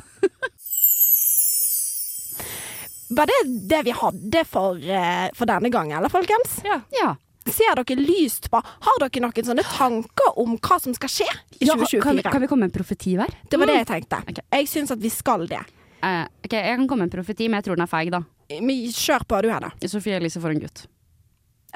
[3.11, 6.61] Var det det vi hadde for, eh, for denne gangen, eller folkens?
[6.63, 6.79] Ja.
[6.95, 7.15] ja.
[7.45, 11.27] Ser dere lyst på Har dere noen sånne tanker om hva som skal skje
[11.59, 12.01] i Ja, 2024?
[12.05, 13.33] kan, vi, kan vi komme med en profeti hver?
[13.49, 14.21] Det var det jeg tenkte.
[14.29, 14.45] Okay.
[14.53, 15.59] Jeg syns at vi skal det.
[16.01, 18.23] Eh, ok, Jeg kan komme med en profeti, men jeg tror den er feig, da.
[18.61, 19.71] Men Kjør på, du, Hedda.
[19.87, 20.85] Sophie Elise får en gutt.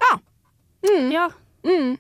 [0.02, 0.18] Ja.
[0.86, 1.12] Mm.
[1.14, 1.30] ja,
[1.66, 1.96] Mm.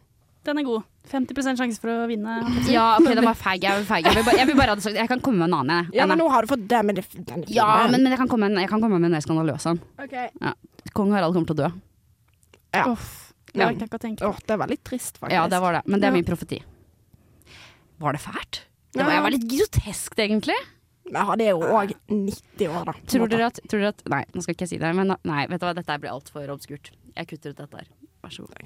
[0.45, 0.83] den er god.
[1.09, 2.35] 50% sjanse for å vinne.
[2.69, 3.61] Ja, ok, den var feig.
[3.61, 3.85] Jeg.
[3.85, 4.95] Jeg vil, bare, jeg vil bare ha det sagt.
[4.97, 5.89] Jeg kan komme med en annen.
[5.93, 8.11] Ja, men nå har du fått det men det, den er fin, ja, men, men
[8.13, 9.79] jeg, kan komme jeg kan komme med en mer skandaløs en.
[10.01, 10.15] Ok.
[10.97, 11.69] Kong Harald kommer til å dø.
[12.73, 12.85] Ja.
[12.91, 13.69] Uff, det Ja.
[13.69, 14.33] jeg ikke tenke på.
[14.33, 15.31] Åh, det var litt trist, faktisk.
[15.37, 15.83] Ja, det var det.
[15.85, 16.61] Men det er min profeti.
[18.01, 18.63] Var det fælt?
[18.95, 20.55] Det var, jeg var litt groteskt, egentlig.
[21.05, 22.93] Men det er jo òg 90 år, da.
[23.11, 25.43] Tror dere, at, tror dere at Nei, nå skal ikke jeg si det, men nei,
[25.51, 26.89] vet du hva, dette blir altfor obskurt.
[27.13, 27.91] Jeg kutter ut dette her.
[28.25, 28.57] Vær så god.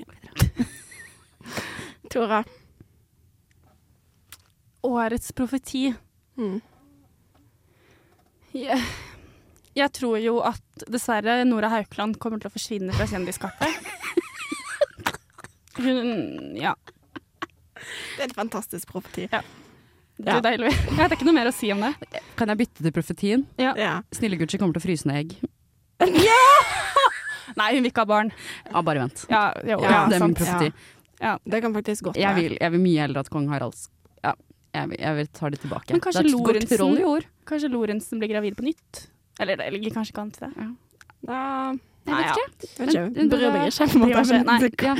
[2.13, 2.39] Tora.
[4.87, 5.89] Årets profeti.
[6.39, 6.61] Mm.
[8.55, 8.79] Jeg,
[9.77, 13.75] jeg tror jo at dessverre Nora Haukeland kommer til å forsvinne fra kjendiskartet.
[15.83, 16.73] Hun Ja,
[17.43, 19.27] Det er et fantastisk profeti.
[19.31, 19.43] det
[20.27, 20.71] er deilig.
[20.89, 21.93] Jeg vet ikke noe mer å si om det.
[22.39, 23.45] Kan jeg bytte til profetien?
[23.61, 24.01] Ja.
[24.15, 25.35] Snille Gucci kommer til å fryse ned egg.
[27.59, 28.29] Nei, hun vil ikke ha barn.
[28.69, 29.25] Ja, bare vent.
[29.31, 30.39] Ja, jo, Ja, ja, det er min sant.
[30.39, 30.71] profeti.
[31.19, 31.37] Ja.
[31.43, 33.75] Det kan faktisk godt Jeg vil, jeg vil mye heller at kong Harald
[34.23, 34.31] Ja,
[34.71, 35.91] jeg vil, jeg vil ta det tilbake.
[35.91, 37.25] Men kanskje det Lorentzen-.
[37.49, 39.07] Kanskje Lorentzen blir gravid på nytt?
[39.39, 40.51] Eller det ligger kanskje ikke an til det.
[40.59, 40.69] Ja.
[41.29, 42.35] Vet Nei, jeg.
[42.79, 43.03] Vet ikke,
[44.29, 44.57] Bryr Nei.
[44.89, 44.95] Ja.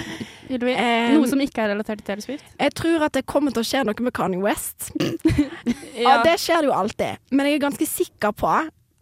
[1.13, 2.45] Noe som ikke er relatert til Taylor Swift?
[2.59, 4.89] Jeg tror at det kommer til å skje noe med Kanye West.
[5.99, 7.19] Ja, det skjer det jo alltid.
[7.35, 8.47] Men jeg er ganske sikker på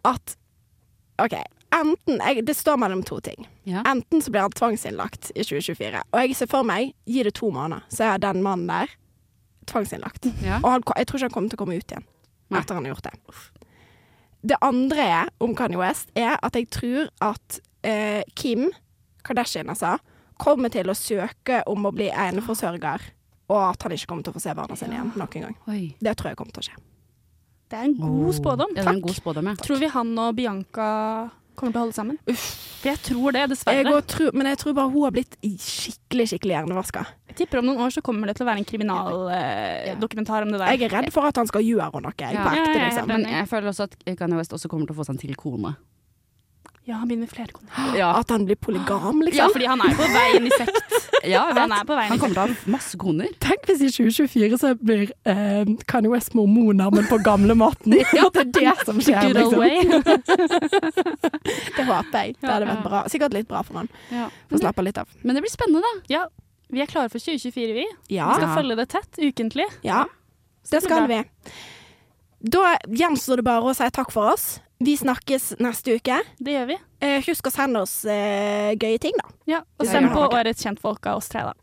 [0.08, 0.34] at
[1.22, 1.36] OK,
[1.78, 3.46] enten jeg, Det står mellom to ting.
[3.70, 3.84] Ja.
[3.86, 6.02] Enten så blir han tvangsinnlagt i 2024.
[6.12, 8.92] Og jeg ser for meg, gi det to måneder, så er den mannen der
[9.70, 10.26] tvangsinnlagt.
[10.46, 10.58] Ja.
[10.64, 12.06] Og han, jeg tror ikke han kommer til å komme ut igjen
[12.50, 12.62] Nei.
[12.62, 13.16] etter han har gjort det.
[14.48, 15.08] Det andre
[15.44, 18.70] om Kanye West er at jeg tror at eh, Kim
[19.28, 19.98] Kardashian altså,
[20.40, 23.02] kommer til å søke om å bli eneforsørger,
[23.50, 25.58] og at han ikke kommer til å få se barna sine igjen noen gang.
[25.72, 25.96] Oi.
[26.00, 26.78] Det tror jeg kommer til å skje.
[27.68, 28.70] Det er en god spådom.
[28.76, 29.56] Ja, det er en god spådom, ja.
[29.60, 30.86] Tror vi han og Bianca
[31.58, 32.20] kommer til å holde sammen?
[32.30, 33.82] For jeg tror det, dessverre.
[33.82, 37.04] Jeg tror, men jeg tror bare hun har blitt skikkelig, skikkelig hjernevaska.
[37.34, 40.62] Jeg tipper om noen år så kommer det til å være en kriminaldokumentar om det
[40.62, 40.72] der.
[40.78, 42.14] Jeg er redd for at han skal gjøre noe.
[42.16, 42.46] Jeg, Ja.
[42.46, 43.08] ekte, Ja, ja, ja, liksom.
[43.08, 45.36] Men jeg føler også at Kanye West også kommer til å få seg en til
[45.36, 45.76] kone.
[46.88, 47.96] Ja, han begynner med flere koner.
[48.00, 49.42] Ja, At han blir polygam, liksom?
[49.42, 50.94] Ja, fordi han er på vei inn i sekt.
[51.34, 53.34] ja Han er på vei inn Han kommer til å ha masse koner.
[53.44, 57.98] Tenk hvis i 2024 så blir eh, Kanye West mormonamen på gamlemåten.
[58.18, 59.60] Ja, det er det som skjer, Good liksom.
[61.76, 62.36] Det håper jeg.
[62.40, 63.04] Det hadde vært bra.
[63.12, 63.92] Sikkert litt bra for han.
[64.14, 64.30] Ja.
[64.52, 65.12] Få slappe litt av.
[65.28, 65.94] Men det blir spennende, da.
[66.12, 66.24] Ja,
[66.72, 67.86] vi er klare for 2024, vi.
[68.16, 69.68] Ja, Vi skal følge det tett, ukentlig.
[69.88, 70.06] ja.
[70.72, 71.20] det skal vi.
[72.40, 74.60] Da gjenstår det bare å si takk for oss.
[74.84, 76.20] Vi snakkes neste uke.
[76.38, 76.76] Det gjør vi.
[77.02, 79.32] Eh, husk å sende oss eh, gøye ting, da.
[79.50, 81.56] Ja, og send på årets kjentfolk av oss tre, da.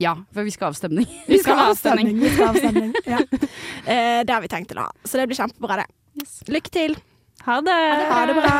[0.00, 1.06] Ja, for vi skal ha avstemning.
[1.28, 2.16] Vi skal ha avstemning.
[2.22, 2.94] Vi skal ha avstemning.
[3.04, 3.20] ja.
[3.92, 4.94] eh, det har vi tenkt til å ha.
[5.04, 5.88] Så det blir kjempebra, det.
[6.22, 6.38] Yes.
[6.48, 6.96] Lykke til.
[7.44, 7.76] Ha det!
[8.08, 8.54] Ha det bra.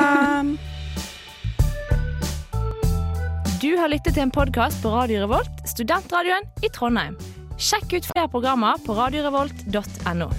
[3.59, 7.17] Du har lyttet til en podkast på Radio Revolt, studentradioen i Trondheim.
[7.59, 10.31] Sjekk ut flere programmer på radiorevolt.no.